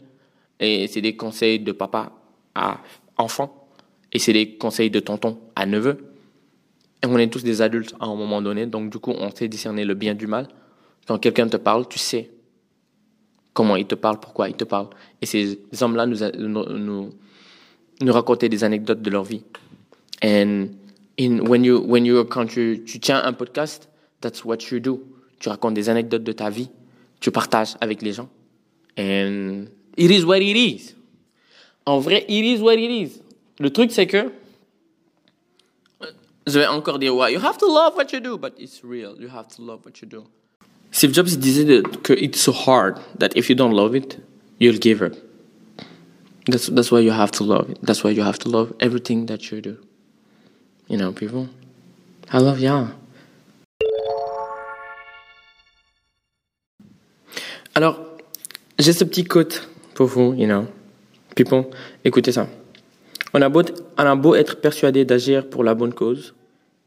et 0.61 0.87
c'est 0.87 1.01
des 1.01 1.17
conseils 1.17 1.61
de 1.61 1.73
papa 1.73 2.13
à 2.55 2.81
enfant, 3.17 3.69
et 4.13 4.19
c'est 4.19 4.33
des 4.33 4.57
conseils 4.57 4.91
de 4.91 5.01
tonton 5.01 5.39
à 5.57 5.65
neveu. 5.65 6.11
Et 7.03 7.07
on 7.07 7.19
est 7.19 7.29
tous 7.29 7.43
des 7.43 7.63
adultes 7.63 7.95
à 8.01 8.05
un 8.05 8.15
moment 8.15 8.43
donné, 8.43 8.67
donc 8.67 8.91
du 8.91 8.99
coup, 8.99 9.13
on 9.13 9.31
sait 9.35 9.49
discerner 9.49 9.85
le 9.85 9.95
bien 9.95 10.15
du 10.15 10.27
mal. 10.27 10.49
Quand 11.07 11.19
quelqu'un 11.19 11.49
te 11.49 11.57
parle, 11.57 11.89
tu 11.89 11.99
sais 11.99 12.31
comment 13.55 13.77
il 13.77 13.87
te 13.87 13.95
parle, 13.95 14.21
pourquoi 14.21 14.49
il 14.49 14.57
te 14.57 14.65
parle. 14.65 14.89
Et 15.23 15.27
ces 15.27 15.59
hommes-là 15.81 16.07
nous, 16.07 16.19
nous, 16.49 17.11
nous, 18.01 18.13
racontaient 18.13 18.49
des 18.49 18.65
anecdotes 18.65 19.01
de 19.01 19.11
leur 19.11 19.25
vie. 19.25 19.45
And 20.23 20.69
when 21.19 21.65
you, 21.65 21.79
when 21.79 22.05
you, 22.05 22.25
quand 22.25 22.47
tu, 22.47 22.83
tu 22.85 22.99
tiens 22.99 23.23
un 23.25 23.33
podcast, 23.33 23.89
that's 24.21 24.45
what 24.45 24.59
you 24.71 24.81
do. 24.81 25.03
Tu 25.39 25.49
racontes 25.49 25.75
des 25.75 25.89
anecdotes 25.89 26.25
de 26.25 26.33
ta 26.33 26.51
vie. 26.51 26.69
Tu 27.21 27.31
partages 27.31 27.77
avec 27.81 28.03
les 28.03 28.13
gens. 28.13 28.29
And 28.99 29.67
it 29.97 30.11
is 30.11 30.25
what 30.25 30.39
it 30.39 30.57
is. 30.57 30.95
En 31.87 31.99
vrai, 32.01 32.25
it 32.29 32.45
is 32.45 32.61
what 32.61 32.75
it 32.75 32.91
is. 32.91 33.21
Le 33.61 33.71
truc, 33.71 33.93
c'est 33.93 34.07
que, 34.07 34.33
je 36.47 36.59
vais 36.59 36.67
encore 36.67 36.99
dire, 36.99 37.15
ouais, 37.15 37.33
you 37.33 37.41
have 37.41 37.57
to 37.59 37.67
love 37.67 37.95
what 37.97 38.07
you 38.13 38.21
do, 38.21 38.37
but 38.37 38.55
it's 38.59 38.83
real. 38.83 39.15
You 39.19 39.29
have 39.29 39.49
to 39.57 39.63
love 39.63 39.81
what 39.85 39.93
you 40.03 40.09
do. 40.09 40.25
Steve 40.95 41.13
Jobs 41.13 41.37
disait 41.37 41.83
que 42.05 42.13
it's 42.13 42.41
so 42.41 42.53
hard 42.53 43.01
that 43.19 43.37
if 43.37 43.51
you 43.51 43.57
don't 43.57 43.73
love 43.73 43.97
it, 43.97 44.21
you'll 44.61 44.79
give 44.79 45.03
up. 45.03 45.13
That's 46.47 46.69
that's 46.69 46.93
why 46.93 47.01
you 47.01 47.11
have 47.11 47.33
to 47.33 47.43
love 47.43 47.69
it. 47.69 47.79
That's 47.83 48.05
why 48.05 48.11
you 48.11 48.23
have 48.23 48.39
to 48.39 48.49
love 48.49 48.73
everything 48.79 49.27
that 49.27 49.51
you 49.51 49.61
do. 49.61 49.77
You 50.87 50.99
know, 50.99 51.11
people. 51.11 51.49
I 52.33 52.39
love 52.39 52.61
y'all. 52.61 52.91
Alors, 57.75 57.99
j'ai 58.79 58.93
ce 58.93 59.03
petit 59.03 59.25
quote 59.25 59.69
pour 59.95 60.07
vous, 60.07 60.33
you 60.35 60.47
know. 60.47 60.69
People, 61.35 61.65
écoutez 62.05 62.31
ça. 62.31 62.47
On 63.33 63.43
a, 63.43 63.49
beau, 63.49 63.63
on 63.99 64.05
a 64.05 64.15
beau 64.15 64.37
être 64.37 64.61
persuadé 64.61 65.05
d'agir 65.05 65.51
pour 65.51 65.65
la 65.65 65.75
bonne 65.75 65.93
cause, 65.93 66.35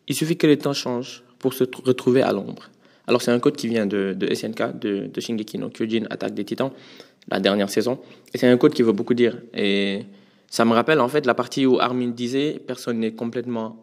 il 0.08 0.16
suffit 0.16 0.38
que 0.38 0.48
les 0.48 0.58
temps 0.58 0.72
changent 0.72 1.24
pour 1.40 1.54
se 1.54 1.66
retrouver 1.84 2.22
à 2.22 2.32
l'ombre. 2.32 2.70
Alors 3.08 3.22
c'est 3.22 3.32
un 3.32 3.40
code 3.40 3.56
qui 3.56 3.68
vient 3.70 3.86
de, 3.86 4.16
SNK, 4.34 4.80
de, 4.80 5.08
de, 5.08 5.22
Shingeki 5.22 5.58
no 5.58 5.70
Kyojin, 5.70 6.06
Attaque 6.10 6.34
des 6.34 6.44
Titans, 6.44 6.72
la 7.30 7.40
dernière 7.40 7.70
saison. 7.70 8.00
Et 8.34 8.38
c'est 8.38 8.48
un 8.48 8.58
code 8.58 8.74
qui 8.74 8.84
veut 8.84 8.92
beaucoup 8.92 9.14
dire. 9.14 9.38
Et 9.54 10.04
ça 10.50 10.66
me 10.66 10.74
rappelle 10.74 11.00
en 11.00 11.08
fait 11.08 11.26
la 11.26 11.34
partie 11.34 11.66
où 11.66 11.80
Armin 11.80 12.10
disait 12.10 12.62
personne 12.66 13.00
n'est 13.00 13.14
complètement, 13.14 13.78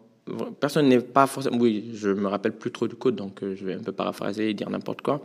personne 0.59 0.87
n'est 0.87 0.99
pas 0.99 1.25
forcément. 1.25 1.57
Oui, 1.59 1.91
je 1.95 2.09
me 2.09 2.27
rappelle 2.27 2.53
plus 2.53 2.71
trop 2.71 2.87
du 2.87 2.95
code, 2.95 3.15
donc 3.15 3.41
euh, 3.41 3.55
je 3.55 3.65
vais 3.65 3.73
un 3.73 3.79
peu 3.79 3.91
paraphraser 3.91 4.51
et 4.51 4.53
dire 4.53 4.69
n'importe 4.69 5.01
quoi. 5.01 5.21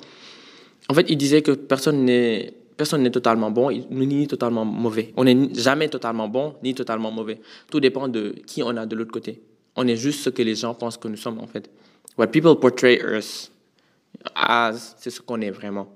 En 0.89 0.95
fait, 0.95 1.07
il 1.11 1.19
disait 1.19 1.43
que 1.43 1.53
personne 1.53 2.05
n'est 2.05 2.55
personne 2.79 3.03
n'est 3.03 3.11
totalement 3.11 3.51
bon 3.51 3.71
ni 3.91 4.27
totalement 4.27 4.65
mauvais. 4.65 5.13
On 5.19 5.25
n'est 5.25 5.53
jamais 5.55 5.89
totalement 5.91 6.29
bon 6.29 6.55
ni 6.63 6.75
totalement 6.75 7.11
mauvais. 7.11 7.39
Tout 7.71 7.81
dépend 7.81 8.09
de 8.09 8.35
qui 8.47 8.63
on 8.63 8.75
a 8.79 8.87
de 8.87 8.97
l'autre 8.97 9.13
côté. 9.13 9.43
On 9.77 9.87
est 9.87 9.97
juste 9.97 10.21
ce 10.21 10.31
que 10.31 10.41
les 10.41 10.55
gens 10.55 10.73
pensent 10.73 10.97
que 10.97 11.07
nous 11.07 11.19
sommes 11.19 11.41
en 11.41 11.47
fait. 11.47 11.69
What 12.17 12.29
people 12.29 12.59
portray 12.59 12.99
us 12.99 13.51
c'est 14.99 15.11
ce 15.11 15.21
qu'on 15.21 15.41
est 15.41 15.51
vraiment. 15.51 15.89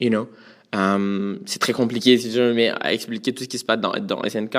You 0.00 0.10
know? 0.10 0.28
Um, 0.72 1.40
c'est 1.46 1.58
très 1.58 1.72
compliqué 1.72 2.18
si 2.18 2.30
je 2.30 2.40
me 2.40 2.52
mets 2.52 2.68
à 2.68 2.92
expliquer 2.92 3.32
tout 3.32 3.44
ce 3.44 3.48
qui 3.48 3.58
se 3.58 3.64
passe 3.64 3.80
dans, 3.80 3.92
dans 3.92 4.22
SNK, 4.22 4.56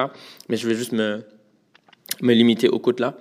mais 0.50 0.58
je 0.58 0.68
vais 0.68 0.74
juste 0.74 0.94
me, 0.94 1.24
me 2.22 2.34
limiter 2.34 2.70
au 2.70 2.80
côté 2.80 3.04
là. 3.04 3.16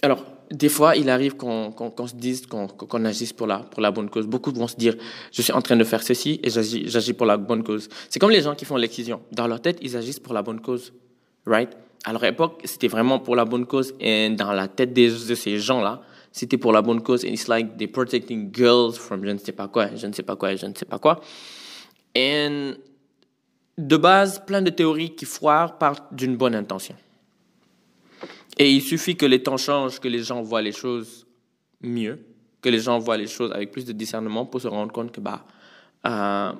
Alors, 0.00 0.24
des 0.50 0.68
fois, 0.68 0.96
il 0.96 1.08
arrive 1.10 1.36
qu'on 1.36 1.72
se 2.06 2.14
dise 2.14 2.46
qu'on 2.46 3.04
agisse 3.04 3.32
pour 3.32 3.46
la, 3.46 3.58
pour 3.58 3.80
la 3.80 3.90
bonne 3.90 4.10
cause. 4.10 4.26
Beaucoup 4.26 4.52
vont 4.52 4.68
se 4.68 4.76
dire, 4.76 4.94
je 5.32 5.42
suis 5.42 5.52
en 5.52 5.62
train 5.62 5.76
de 5.76 5.84
faire 5.84 6.02
ceci 6.02 6.40
et 6.42 6.50
j'agis 6.50 7.12
pour 7.14 7.26
la 7.26 7.36
bonne 7.36 7.64
cause. 7.64 7.88
C'est 8.08 8.18
comme 8.18 8.30
les 8.30 8.42
gens 8.42 8.54
qui 8.54 8.64
font 8.64 8.76
l'excision. 8.76 9.22
Dans 9.32 9.46
leur 9.46 9.60
tête, 9.60 9.78
ils 9.82 9.96
agissent 9.96 10.20
pour 10.20 10.34
la 10.34 10.42
bonne 10.42 10.60
cause. 10.60 10.92
Right? 11.46 11.70
À 12.04 12.12
leur 12.12 12.24
époque, 12.24 12.60
c'était 12.64 12.88
vraiment 12.88 13.18
pour 13.18 13.34
la 13.34 13.44
bonne 13.44 13.66
cause. 13.66 13.94
Et 13.98 14.30
dans 14.30 14.52
la 14.52 14.68
tête 14.68 14.92
de 14.92 15.34
ces 15.34 15.58
gens-là, 15.58 16.02
c'était 16.34 16.58
pour 16.58 16.72
la 16.72 16.82
bonne 16.82 17.00
cause. 17.00 17.24
And 17.24 17.28
it's 17.28 17.46
like 17.46 17.78
they're 17.78 17.90
protecting 17.90 18.52
girls 18.52 18.98
from 18.98 19.24
je 19.24 19.30
ne 19.30 19.38
sais 19.38 19.52
pas 19.52 19.68
quoi, 19.68 19.94
je 19.94 20.04
ne 20.04 20.12
sais 20.12 20.24
pas 20.24 20.34
quoi, 20.34 20.56
je 20.56 20.66
ne 20.66 20.74
sais 20.74 20.84
pas 20.84 20.98
quoi. 20.98 21.20
Et 22.16 22.48
de 23.78 23.96
base, 23.96 24.42
plein 24.44 24.60
de 24.60 24.70
théories 24.70 25.14
qui 25.14 25.26
foirent 25.26 25.78
partent 25.78 26.12
d'une 26.12 26.36
bonne 26.36 26.56
intention. 26.56 26.96
Et 28.58 28.72
il 28.72 28.82
suffit 28.82 29.14
que 29.14 29.26
les 29.26 29.44
temps 29.44 29.56
changent, 29.56 30.00
que 30.00 30.08
les 30.08 30.24
gens 30.24 30.42
voient 30.42 30.62
les 30.62 30.72
choses 30.72 31.24
mieux, 31.80 32.18
que 32.60 32.68
les 32.68 32.80
gens 32.80 32.98
voient 32.98 33.16
les 33.16 33.28
choses 33.28 33.52
avec 33.52 33.70
plus 33.70 33.84
de 33.84 33.92
discernement 33.92 34.44
pour 34.44 34.60
se 34.60 34.66
rendre 34.66 34.92
compte 34.92 35.12
que 35.12 35.20
bah, 35.20 35.44
euh, 36.04 36.52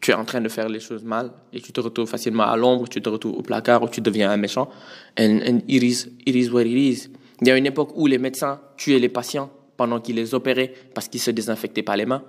tu 0.00 0.10
es 0.10 0.14
en 0.14 0.24
train 0.24 0.40
de 0.40 0.48
faire 0.48 0.70
les 0.70 0.80
choses 0.80 1.04
mal 1.04 1.32
et 1.52 1.60
tu 1.60 1.70
te 1.70 1.80
retrouves 1.82 2.08
facilement 2.08 2.44
à 2.44 2.56
l'ombre, 2.56 2.88
tu 2.88 3.02
te 3.02 3.10
retrouves 3.10 3.34
au 3.34 3.42
placard 3.42 3.82
ou 3.82 3.88
tu 3.88 4.00
deviens 4.00 4.30
un 4.30 4.38
méchant. 4.38 4.70
And, 5.18 5.40
and 5.46 5.60
it, 5.68 5.82
is, 5.82 6.08
it 6.24 6.34
is 6.34 6.50
what 6.50 6.62
it 6.62 6.78
is. 6.78 7.10
Il 7.40 7.48
y 7.48 7.50
a 7.50 7.56
une 7.56 7.66
époque 7.66 7.90
où 7.94 8.06
les 8.06 8.18
médecins 8.18 8.60
tuaient 8.76 8.98
les 8.98 9.08
patients 9.08 9.50
pendant 9.76 10.00
qu'ils 10.00 10.16
les 10.16 10.34
opéraient 10.34 10.72
parce 10.94 11.08
qu'ils 11.08 11.20
se 11.20 11.30
désinfectaient 11.30 11.82
pas 11.82 11.96
les 11.96 12.06
mains. 12.06 12.22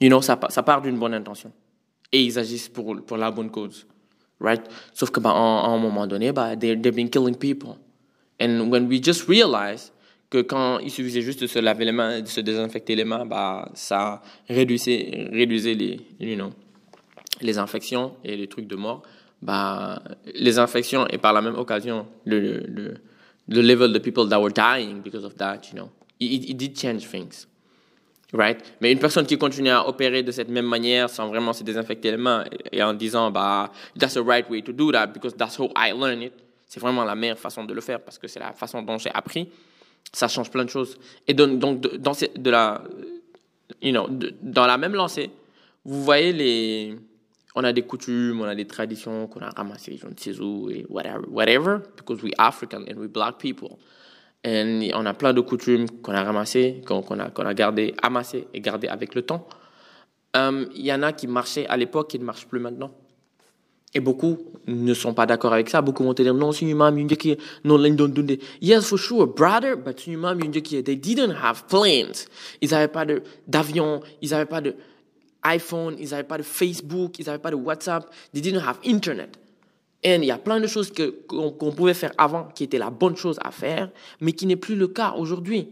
You 0.00 0.08
know, 0.08 0.22
ça, 0.22 0.38
ça 0.48 0.62
part 0.62 0.82
d'une 0.82 0.98
bonne 0.98 1.14
intention. 1.14 1.52
Et 2.10 2.22
ils 2.22 2.38
agissent 2.38 2.68
pour, 2.68 2.96
pour 3.02 3.16
la 3.16 3.30
bonne 3.30 3.50
cause. 3.50 3.86
Right? 4.40 4.62
Sauf 4.92 5.10
que, 5.10 5.20
bah, 5.20 5.30
à 5.30 5.68
un 5.68 5.78
moment 5.78 6.06
donné, 6.06 6.32
bah, 6.32 6.56
they've 6.56 6.80
been 6.80 7.08
killing 7.08 7.36
people. 7.36 7.76
And 8.40 8.70
when 8.70 8.88
we 8.88 9.00
just 9.02 9.28
realize 9.28 9.92
que 10.28 10.42
quand 10.42 10.78
il 10.80 10.90
suffisait 10.90 11.22
juste 11.22 11.40
de 11.40 11.46
se 11.46 11.58
laver 11.58 11.84
les 11.84 11.92
mains, 11.92 12.20
de 12.20 12.26
se 12.26 12.40
désinfecter 12.40 12.96
les 12.96 13.04
mains, 13.04 13.24
bah, 13.24 13.68
ça 13.74 14.22
réduisait, 14.48 15.28
réduisait 15.32 15.74
les, 15.74 16.00
you 16.18 16.34
know, 16.34 16.50
les 17.40 17.58
infections 17.58 18.14
et 18.24 18.36
les 18.36 18.48
trucs 18.48 18.66
de 18.66 18.76
mort. 18.76 19.02
Bah, 19.40 20.02
les 20.34 20.58
infections 20.58 21.06
et 21.08 21.18
par 21.18 21.32
la 21.32 21.42
même 21.42 21.56
occasion, 21.56 22.06
le, 22.24 22.64
le 22.66 22.94
level 23.48 23.94
of 23.94 24.02
people 24.02 24.26
that 24.28 24.40
were 24.40 24.50
dying 24.50 25.02
because 25.02 25.24
of 25.24 25.36
that, 25.38 25.72
you 25.72 25.78
know, 25.78 25.90
it, 26.18 26.50
it 26.50 26.56
did 26.56 26.76
change 26.76 27.06
things. 27.06 27.46
Right? 28.32 28.60
Mais 28.80 28.90
une 28.90 28.98
personne 28.98 29.26
qui 29.26 29.38
continue 29.38 29.70
à 29.70 29.86
opérer 29.86 30.24
de 30.24 30.32
cette 30.32 30.48
même 30.48 30.66
manière 30.66 31.08
sans 31.08 31.28
vraiment 31.28 31.52
se 31.52 31.62
désinfecter 31.62 32.10
les 32.10 32.16
mains 32.16 32.44
et 32.72 32.82
en 32.82 32.92
disant, 32.92 33.30
bah, 33.30 33.70
that's 33.96 34.14
the 34.14 34.24
right 34.24 34.48
way 34.50 34.60
to 34.60 34.72
do 34.72 34.90
that 34.90 35.08
because 35.08 35.36
that's 35.36 35.56
how 35.56 35.70
I 35.76 35.92
learned 35.92 36.22
it. 36.22 36.32
C'est 36.66 36.80
vraiment 36.80 37.04
la 37.04 37.14
meilleure 37.14 37.38
façon 37.38 37.64
de 37.64 37.72
le 37.72 37.80
faire 37.80 38.00
parce 38.00 38.18
que 38.18 38.26
c'est 38.26 38.40
la 38.40 38.52
façon 38.52 38.82
dont 38.82 38.98
j'ai 38.98 39.12
appris. 39.14 39.48
Ça 40.12 40.26
change 40.26 40.50
plein 40.50 40.64
de 40.64 40.70
choses. 40.70 40.98
Et 41.28 41.34
donc, 41.34 41.60
dans 41.60 42.56
la 44.66 44.78
même 44.78 44.94
lancée, 44.94 45.30
vous 45.84 46.02
voyez 46.02 46.32
les, 46.32 46.96
on 47.54 47.64
a 47.64 47.72
des 47.72 47.82
coutumes, 47.82 48.40
on 48.40 48.44
a 48.44 48.54
des 48.54 48.66
traditions 48.66 49.26
qu'on 49.28 49.40
a 49.40 49.50
ramassées, 49.50 49.96
je 50.00 50.06
ne 50.06 50.12
sais 50.16 50.40
où, 50.40 50.68
et 50.70 50.84
whatever, 50.88 51.24
whatever, 51.28 51.78
because 51.96 52.22
we 52.22 52.32
African 52.36 52.84
and 52.90 52.98
we 52.98 53.08
black 53.08 53.38
people. 53.38 53.78
Et 54.42 54.90
on 54.94 55.06
a 55.06 55.14
plein 55.14 55.32
de 55.32 55.40
coutumes 55.40 55.88
qu'on 56.02 56.12
a 56.12 56.22
ramassées, 56.22 56.82
qu'on 56.86 57.00
a, 57.18 57.30
qu'on 57.30 57.46
a 57.46 57.54
gardées, 57.54 57.94
amassées 58.02 58.46
et 58.52 58.60
gardées 58.60 58.88
avec 58.88 59.14
le 59.14 59.22
temps. 59.22 59.46
Il 60.34 60.84
y 60.84 60.92
en 60.92 61.02
a 61.02 61.12
qui 61.12 61.26
marchaient 61.26 61.66
à 61.66 61.76
l'époque 61.76 62.10
qui 62.10 62.18
ne 62.18 62.24
marchent 62.24 62.46
plus 62.46 62.60
maintenant. 62.60 62.90
Et 63.94 64.00
beaucoup 64.00 64.38
ne 64.66 64.92
sont 64.92 65.14
pas 65.14 65.24
d'accord 65.24 65.52
avec 65.52 65.70
ça. 65.70 65.80
Beaucoup 65.80 66.02
vont 66.02 66.14
te 66.14 66.22
dire, 66.22 66.34
non, 66.34 66.50
c'est 66.50 66.66
une 66.66 66.76
maman, 66.76 67.06
non, 67.64 67.78
Yes, 68.60 68.86
for 68.86 68.98
sure, 68.98 69.28
brother, 69.28 69.76
but 69.76 69.98
c'est 69.98 70.10
une 70.10 70.18
maman, 70.18 70.50
they 70.50 70.96
didn't 70.96 71.32
have 71.40 71.64
planes. 71.68 72.26
Ils 72.60 72.70
n'avaient 72.70 72.88
pas 72.88 73.06
d'avion, 73.46 74.02
ils 74.20 74.30
n'avaient 74.30 74.46
pas 74.46 74.60
de 74.60 74.74
iPhone, 75.44 75.96
ils 75.98 76.10
n'avaient 76.10 76.24
pas 76.24 76.38
de 76.38 76.42
Facebook, 76.42 77.18
ils 77.18 77.26
n'avaient 77.26 77.38
pas 77.38 77.50
de 77.50 77.56
WhatsApp, 77.56 78.10
they 78.32 78.42
didn't 78.42 78.62
have 78.66 78.78
Internet. 78.84 79.38
Et 80.02 80.14
il 80.16 80.24
y 80.24 80.30
a 80.30 80.38
plein 80.38 80.60
de 80.60 80.66
choses 80.66 80.92
qu'on 81.26 81.72
pouvait 81.72 81.94
faire 81.94 82.12
avant 82.18 82.48
qui 82.54 82.64
étaient 82.64 82.78
la 82.78 82.90
bonne 82.90 83.16
chose 83.16 83.38
à 83.42 83.50
faire, 83.50 83.90
mais 84.20 84.32
qui 84.32 84.46
n'est 84.46 84.56
plus 84.56 84.76
le 84.76 84.88
cas 84.88 85.14
aujourd'hui. 85.16 85.68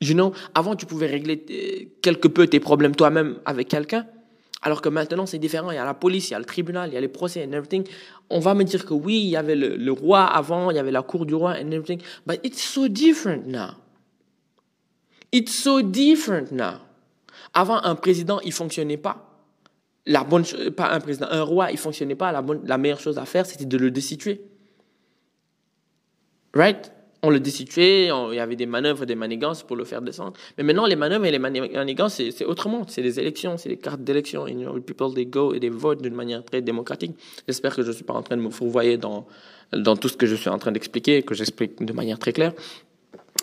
You 0.00 0.14
know, 0.14 0.32
avant, 0.54 0.76
tu 0.76 0.86
pouvais 0.86 1.06
régler 1.06 1.44
euh, 1.50 1.84
quelque 2.00 2.28
peu 2.28 2.46
tes 2.46 2.60
problèmes 2.60 2.96
toi-même 2.96 3.38
avec 3.44 3.68
quelqu'un, 3.68 4.06
alors 4.62 4.80
que 4.80 4.88
maintenant, 4.88 5.26
c'est 5.26 5.38
différent. 5.38 5.70
Il 5.70 5.74
y 5.74 5.78
a 5.78 5.84
la 5.84 5.92
police, 5.92 6.30
il 6.30 6.32
y 6.32 6.34
a 6.34 6.38
le 6.38 6.46
tribunal, 6.46 6.88
il 6.90 6.94
y 6.94 6.96
a 6.96 7.00
les 7.00 7.08
procès 7.08 7.44
and 7.46 7.52
everything. 7.52 7.84
On 8.30 8.40
va 8.40 8.54
me 8.54 8.64
dire 8.64 8.86
que 8.86 8.94
oui, 8.94 9.20
il 9.22 9.28
y 9.28 9.36
avait 9.36 9.56
le, 9.56 9.92
roi 9.92 10.24
avant, 10.24 10.70
il 10.70 10.76
y 10.76 10.78
avait 10.78 10.90
la 10.90 11.02
cour 11.02 11.26
du 11.26 11.34
roi 11.34 11.52
and 11.52 11.70
everything. 11.70 12.00
But 12.26 12.40
it's 12.42 12.62
so 12.62 12.88
different 12.88 13.46
now. 13.46 13.76
It's 15.32 15.52
so 15.52 15.82
different 15.82 16.52
now. 16.52 16.80
Avant, 17.52 17.82
un 17.82 17.94
président, 17.94 18.40
il 18.40 18.52
fonctionnait 18.52 18.96
pas 18.96 19.30
la 20.06 20.24
bonne 20.24 20.44
pas 20.76 20.90
un 20.90 21.00
président, 21.00 21.26
un 21.30 21.42
roi, 21.42 21.70
il 21.70 21.78
fonctionnait 21.78 22.14
pas. 22.14 22.32
La, 22.32 22.78
meilleure 22.78 23.00
chose 23.00 23.18
à 23.18 23.24
faire, 23.24 23.46
c'était 23.46 23.64
de 23.64 23.76
le 23.76 23.90
destituer. 23.90 24.40
Right? 26.54 26.92
On 27.22 27.28
le 27.28 27.38
destituait, 27.38 28.06
il 28.06 28.34
y 28.34 28.38
avait 28.38 28.56
des 28.56 28.64
manœuvres, 28.64 29.04
des 29.04 29.14
manigances 29.14 29.62
pour 29.62 29.76
le 29.76 29.84
faire 29.84 30.00
descendre. 30.00 30.32
Mais 30.56 30.64
maintenant, 30.64 30.86
les 30.86 30.96
manœuvres 30.96 31.26
et 31.26 31.30
les 31.30 31.38
manigances, 31.38 32.14
c'est 32.14 32.44
autrement. 32.46 32.84
C'est 32.88 33.02
des 33.02 33.20
élections, 33.20 33.58
c'est 33.58 33.68
des 33.68 33.76
cartes 33.76 34.02
d'élection. 34.02 34.48
You 34.48 34.54
know, 34.62 34.80
people, 34.80 35.12
they 35.14 35.26
go 35.26 35.52
et 35.52 35.60
they 35.60 35.68
vote 35.68 36.00
d'une 36.00 36.14
manière 36.14 36.42
très 36.42 36.62
démocratique. 36.62 37.12
J'espère 37.46 37.76
que 37.76 37.82
je 37.82 37.88
ne 37.88 37.92
suis 37.92 38.04
pas 38.04 38.14
en 38.14 38.22
train 38.22 38.38
de 38.38 38.42
me 38.42 38.50
fourvoyer 38.50 38.96
dans, 38.96 39.26
dans 39.72 39.96
tout 39.96 40.08
ce 40.08 40.16
que 40.16 40.26
je 40.26 40.34
suis 40.34 40.48
en 40.48 40.58
train 40.58 40.72
d'expliquer, 40.72 41.22
que 41.22 41.34
j'explique 41.34 41.84
de 41.84 41.92
manière 41.92 42.18
très 42.18 42.32
claire. 42.32 42.54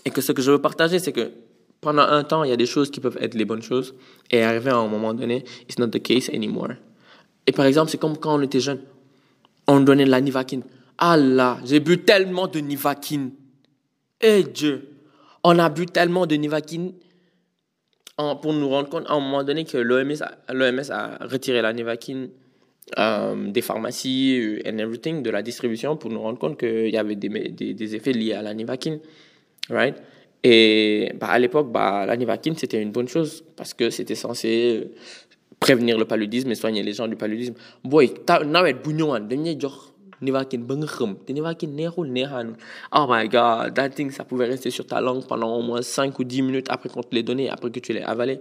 Et 0.06 0.10
que 0.10 0.22
ce 0.22 0.32
que 0.32 0.42
je 0.42 0.52
veux 0.52 0.62
partager, 0.62 0.98
c'est 0.98 1.14
que 1.14 1.32
pendant 1.82 2.04
un 2.04 2.24
temps, 2.24 2.44
il 2.44 2.50
y 2.50 2.54
a 2.54 2.58
des 2.58 2.66
choses 2.66 2.90
qui 2.92 3.00
peuvent 3.00 3.18
être 3.22 3.36
les 3.36 3.46
bonnes 3.46 3.62
choses, 3.62 3.96
et 4.32 4.44
arriver 4.44 4.72
à 4.72 4.78
un 4.78 4.88
moment 4.88 5.14
donné, 5.14 5.44
it's 5.64 5.78
not 5.78 5.88
the 5.88 6.02
case 6.02 6.30
anymore. 6.30 6.70
Et 7.46 7.52
par 7.52 7.66
exemple, 7.66 7.92
c'est 7.92 7.98
comme 7.98 8.18
quand 8.18 8.38
on 8.38 8.42
était 8.42 8.60
jeune. 8.60 8.82
On 9.68 9.80
donnait 9.80 10.06
de 10.06 10.12
la 10.12 10.22
Nivaquine. 10.22 10.64
Ah 10.98 11.18
là, 11.18 11.60
j'ai 11.66 11.80
bu 11.80 12.00
tellement 12.00 12.48
de 12.48 12.60
Nivaquine. 12.60 13.32
Eh 14.22 14.44
Dieu, 14.44 14.90
on 15.44 15.60
a 15.60 15.70
bu 15.70 15.86
tellement 15.86 16.26
de 16.26 16.36
Nivaquine. 16.36 16.94
pour 18.18 18.54
nous 18.54 18.70
rendre 18.70 18.90
compte 18.90 19.06
à 19.08 19.14
un 19.14 19.20
moment 19.20 19.44
donné 19.44 19.64
que 19.66 19.78
l'OMS 19.78 20.22
a, 20.22 21.20
a 21.22 21.28
retiré 21.28 21.62
la 21.62 21.72
Nivaquine 21.74 22.30
euh, 22.98 23.52
des 23.52 23.62
pharmacies 23.62 24.40
euh, 24.40 24.62
and 24.66 24.78
everything, 24.78 25.22
de 25.22 25.30
la 25.30 25.42
distribution, 25.42 25.98
pour 25.98 26.10
nous 26.10 26.22
rendre 26.22 26.40
compte 26.40 26.58
qu'il 26.58 26.90
y 26.90 26.98
avait 26.98 27.18
des, 27.18 27.96
effets 27.96 28.14
liés 28.14 28.32
à 28.34 28.42
la 28.42 28.54
Nivaquine. 28.54 29.00
Right? 29.70 29.96
Et 30.44 31.12
bah, 31.20 31.28
à 31.28 31.40
l'époque, 31.40 31.72
bah, 31.72 32.06
la 32.06 32.16
c'était 32.56 32.82
une 32.82 32.92
bonne 32.92 33.08
chose 33.08 33.44
parce 33.56 33.74
que 33.74 33.90
c'était 33.90 34.16
censé 34.16 34.82
euh, 34.84 34.94
prévenir 35.60 35.98
le 35.98 36.06
paludisme 36.06 36.52
et 36.52 36.56
soigner 36.56 36.84
les 36.84 36.94
gens 36.94 37.08
du 37.08 37.16
paludisme. 37.16 37.56
Boy, 37.84 38.14
nawet 38.46 38.74
bu 38.74 38.94
ñëwaan 38.94 39.28
dañ 39.28 39.44
lay 39.44 39.58
jox 39.60 39.94
Nivaquine 40.20 40.66
oh 42.92 43.06
my 43.08 43.28
god 43.30 43.74
that 43.76 43.90
thing 43.90 44.10
ça 44.10 44.24
pouvait 44.24 44.46
rester 44.48 44.72
sur 44.72 44.88
ta 44.88 45.00
langue 45.00 45.28
pendant 45.28 45.56
au 45.56 45.62
moins 45.62 45.84
5 45.84 46.18
ou 46.18 46.24
10 46.24 46.42
minutes 46.42 46.68
après 46.70 46.90
qu'on 46.90 47.04
te 47.04 47.14
l'ait 47.14 47.22
donné 47.22 47.50
après 47.50 47.70
que 47.70 47.80
tu 47.80 47.94
l'aies 47.94 48.02
avalé. 48.04 48.40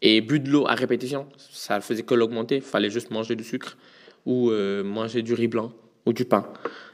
Et 0.00 0.20
bu 0.22 0.40
de 0.40 0.48
l'eau 0.48 0.66
à 0.66 0.74
répétition 0.74 1.26
ça 1.50 1.80
faisait 1.82 2.02
que 2.02 2.14
l'augmenter. 2.14 2.60
Fallait 2.60 2.88
juste 2.90 3.10
manger 3.10 3.36
du 3.36 3.44
sucre 3.44 3.76
ou 4.24 4.50
euh, 4.50 4.82
manger 4.82 5.20
du 5.22 5.34
riz 5.34 5.48
blanc 5.48 5.72
ou 6.06 6.12
du 6.12 6.24
pain 6.24 6.46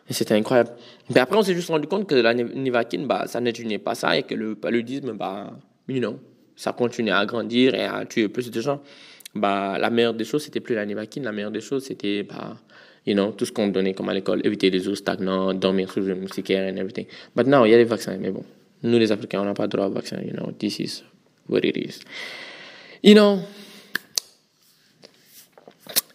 et 0.09 0.13
c'était 0.13 0.35
incroyable 0.35 0.71
mais 1.11 1.21
après 1.21 1.37
on 1.37 1.43
s'est 1.43 1.55
juste 1.55 1.69
rendu 1.69 1.87
compte 1.87 2.07
que 2.07 2.15
la 2.15 2.35
Nivaquine 2.35 3.07
bah 3.07 3.25
ça 3.27 3.41
n'étudiait 3.41 3.79
pas 3.79 3.95
ça 3.95 4.17
et 4.17 4.23
que 4.23 4.35
le 4.35 4.55
paludisme 4.55 5.13
bah 5.13 5.53
you 5.89 6.01
know 6.01 6.19
ça 6.57 6.73
continuait 6.73 7.13
à 7.13 7.25
grandir 7.27 7.75
et 7.75 7.85
à 7.85 8.05
tuer 8.05 8.29
plus 8.29 8.51
de 8.51 8.61
gens 8.61 8.81
bah 9.35 9.79
la 9.79 9.91
meilleure 9.91 10.15
des 10.15 10.25
choses 10.25 10.45
c'était 10.45 10.61
plus 10.61 10.75
la 10.75 10.85
Nivaquine 10.87 11.25
la 11.25 11.33
meilleure 11.33 11.51
des 11.51 11.61
choses 11.61 11.85
c'était 11.85 12.23
bah 12.23 12.57
you 13.09 13.15
know, 13.15 13.33
tout 13.33 13.47
ce 13.47 13.53
qu'on 13.53 13.69
donnait 13.69 13.95
comme 13.95 14.11
à 14.11 14.15
l'école, 14.15 14.47
éviter 14.47 14.69
les 14.71 14.87
eaux 14.87 14.95
stagnantes, 14.95 15.59
dormir 15.59 15.91
sous 15.91 16.01
le 16.01 16.15
moustiquaire 16.15 16.71
and 16.71 16.77
everything. 16.77 17.07
But 17.35 17.47
now, 17.47 17.65
il 17.65 17.71
y 17.71 17.75
a 17.75 17.79
des 17.79 17.85
vaccins, 17.85 18.17
mais 18.19 18.31
bon, 18.31 18.45
nous 18.83 18.99
les 18.99 19.11
Africains, 19.11 19.41
on 19.41 19.47
n'a 19.47 19.55
pas 19.55 19.67
droit 19.67 19.87
au 19.87 19.91
vaccin, 19.91 20.21
you 20.21 20.33
know, 20.33 20.53
this 20.53 20.79
is 20.79 21.03
what 21.49 21.61
it 21.65 21.77
is. 21.77 22.01
You 23.03 23.15
know, 23.15 23.41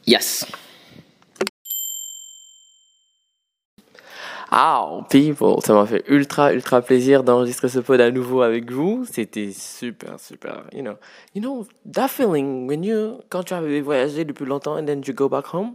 yes. 0.05 0.45
Oh, 4.55 5.01
people, 5.09 5.55
ça 5.65 5.73
m'a 5.73 5.87
fait 5.87 6.03
ultra, 6.07 6.53
ultra 6.53 6.83
plaisir 6.83 7.23
d'enregistrer 7.23 7.69
ce 7.69 7.79
pod 7.79 7.99
à 7.99 8.11
nouveau 8.11 8.43
avec 8.43 8.71
vous. 8.71 9.03
C'était 9.09 9.49
super, 9.51 10.19
super, 10.19 10.65
you 10.71 10.83
know. 10.83 10.93
You 11.33 11.41
know, 11.41 11.65
that 11.91 12.09
feeling 12.09 12.67
when 12.67 12.83
you, 12.83 13.19
quand 13.29 13.41
tu 13.41 13.55
avais 13.55 13.81
voyagé 13.81 14.25
depuis 14.25 14.45
longtemps 14.45 14.77
and 14.77 14.85
then 14.85 15.01
you 15.07 15.13
go 15.15 15.27
back 15.27 15.45
home, 15.51 15.73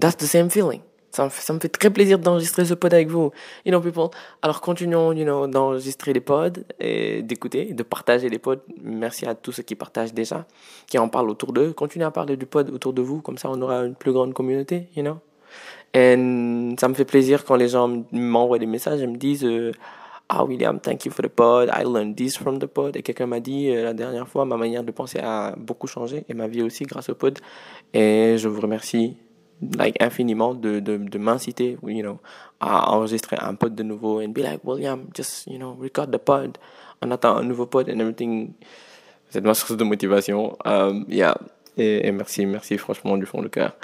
that's 0.00 0.16
the 0.16 0.26
same 0.26 0.50
feeling. 0.50 0.80
Ça 1.12 1.24
me, 1.24 1.28
fait, 1.28 1.42
ça 1.42 1.52
me 1.52 1.60
fait 1.60 1.68
très 1.68 1.90
plaisir 1.90 2.18
d'enregistrer 2.18 2.64
ce 2.64 2.74
pod 2.74 2.92
avec 2.92 3.08
vous. 3.08 3.30
You 3.64 3.70
know, 3.70 3.80
people. 3.80 4.08
Alors, 4.40 4.60
continuons, 4.60 5.12
you 5.12 5.24
know, 5.24 5.46
d'enregistrer 5.46 6.12
les 6.12 6.20
pods 6.20 6.64
et 6.80 7.22
d'écouter, 7.22 7.72
de 7.72 7.82
partager 7.84 8.28
les 8.28 8.40
pods. 8.40 8.62
Merci 8.82 9.26
à 9.26 9.36
tous 9.36 9.52
ceux 9.52 9.62
qui 9.62 9.76
partagent 9.76 10.14
déjà, 10.14 10.44
qui 10.88 10.98
en 10.98 11.08
parlent 11.08 11.30
autour 11.30 11.52
d'eux. 11.52 11.72
Continuez 11.72 12.06
à 12.06 12.10
parler 12.10 12.36
du 12.36 12.46
pod 12.46 12.68
autour 12.70 12.94
de 12.94 13.02
vous, 13.02 13.20
comme 13.20 13.38
ça 13.38 13.48
on 13.48 13.62
aura 13.62 13.84
une 13.84 13.94
plus 13.94 14.10
grande 14.12 14.34
communauté, 14.34 14.88
you 14.96 15.04
know. 15.04 15.18
Et 15.94 16.14
ça 16.78 16.88
me 16.88 16.94
fait 16.94 17.04
plaisir 17.04 17.44
quand 17.44 17.56
les 17.56 17.68
gens 17.68 18.04
m'envoient 18.12 18.58
des 18.58 18.66
messages 18.66 19.02
et 19.02 19.06
me 19.06 19.16
disent 19.16 19.44
euh, 19.44 19.72
Ah, 20.28 20.44
William, 20.44 20.80
thank 20.80 21.04
you 21.04 21.12
for 21.12 21.22
the 21.22 21.28
pod. 21.28 21.68
I 21.68 21.84
learned 21.84 22.16
this 22.16 22.38
from 22.38 22.58
the 22.58 22.66
pod. 22.66 22.96
Et 22.96 23.02
quelqu'un 23.02 23.26
m'a 23.26 23.40
dit 23.40 23.70
euh, 23.70 23.84
la 23.84 23.92
dernière 23.92 24.26
fois, 24.26 24.46
ma 24.46 24.56
manière 24.56 24.84
de 24.84 24.90
penser 24.90 25.18
a 25.22 25.54
beaucoup 25.56 25.86
changé 25.86 26.24
et 26.28 26.34
ma 26.34 26.48
vie 26.48 26.62
aussi 26.62 26.84
grâce 26.84 27.10
au 27.10 27.14
pod. 27.14 27.38
Et 27.92 28.36
je 28.38 28.48
vous 28.48 28.60
remercie 28.60 29.16
like 29.78 30.02
infiniment 30.02 30.54
de, 30.54 30.80
de, 30.80 31.18
m'inciter, 31.18 31.76
you 31.86 32.02
know, 32.02 32.18
à 32.60 32.90
enregistrer 32.90 33.36
un 33.40 33.54
pod 33.54 33.74
de 33.74 33.82
nouveau 33.82 34.20
and 34.20 34.30
be 34.30 34.38
like, 34.38 34.64
William, 34.64 35.06
just, 35.14 35.46
you 35.46 35.58
know, 35.58 35.76
record 35.80 36.10
the 36.10 36.18
pod. 36.18 36.58
On 37.02 37.10
attend 37.10 37.36
un 37.36 37.44
nouveau 37.44 37.66
pod 37.66 37.88
and 37.90 37.98
everything. 38.00 38.54
C'est 39.28 39.42
ma 39.42 39.54
source 39.54 39.76
de 39.76 39.84
motivation. 39.84 40.56
Um, 40.64 41.04
yeah. 41.08 41.36
Et, 41.76 42.06
et, 42.06 42.12
merci, 42.12 42.44
merci 42.44 42.76
franchement 42.76 43.16
du 43.16 43.26
fond 43.26 43.40
du 43.40 43.48
cœur. 43.48 43.76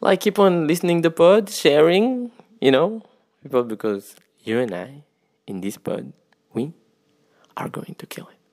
Like, 0.00 0.20
keep 0.20 0.38
on 0.38 0.66
listening 0.66 1.02
the 1.02 1.10
pod, 1.10 1.50
sharing, 1.50 2.30
you 2.60 2.70
know, 2.70 3.02
people 3.42 3.64
because 3.64 4.16
you 4.42 4.58
and 4.60 4.74
I, 4.74 5.04
in 5.46 5.60
this 5.60 5.76
pod, 5.76 6.12
we 6.52 6.72
are 7.56 7.68
going 7.68 7.94
to 7.98 8.06
kill 8.06 8.28
it. 8.28 8.43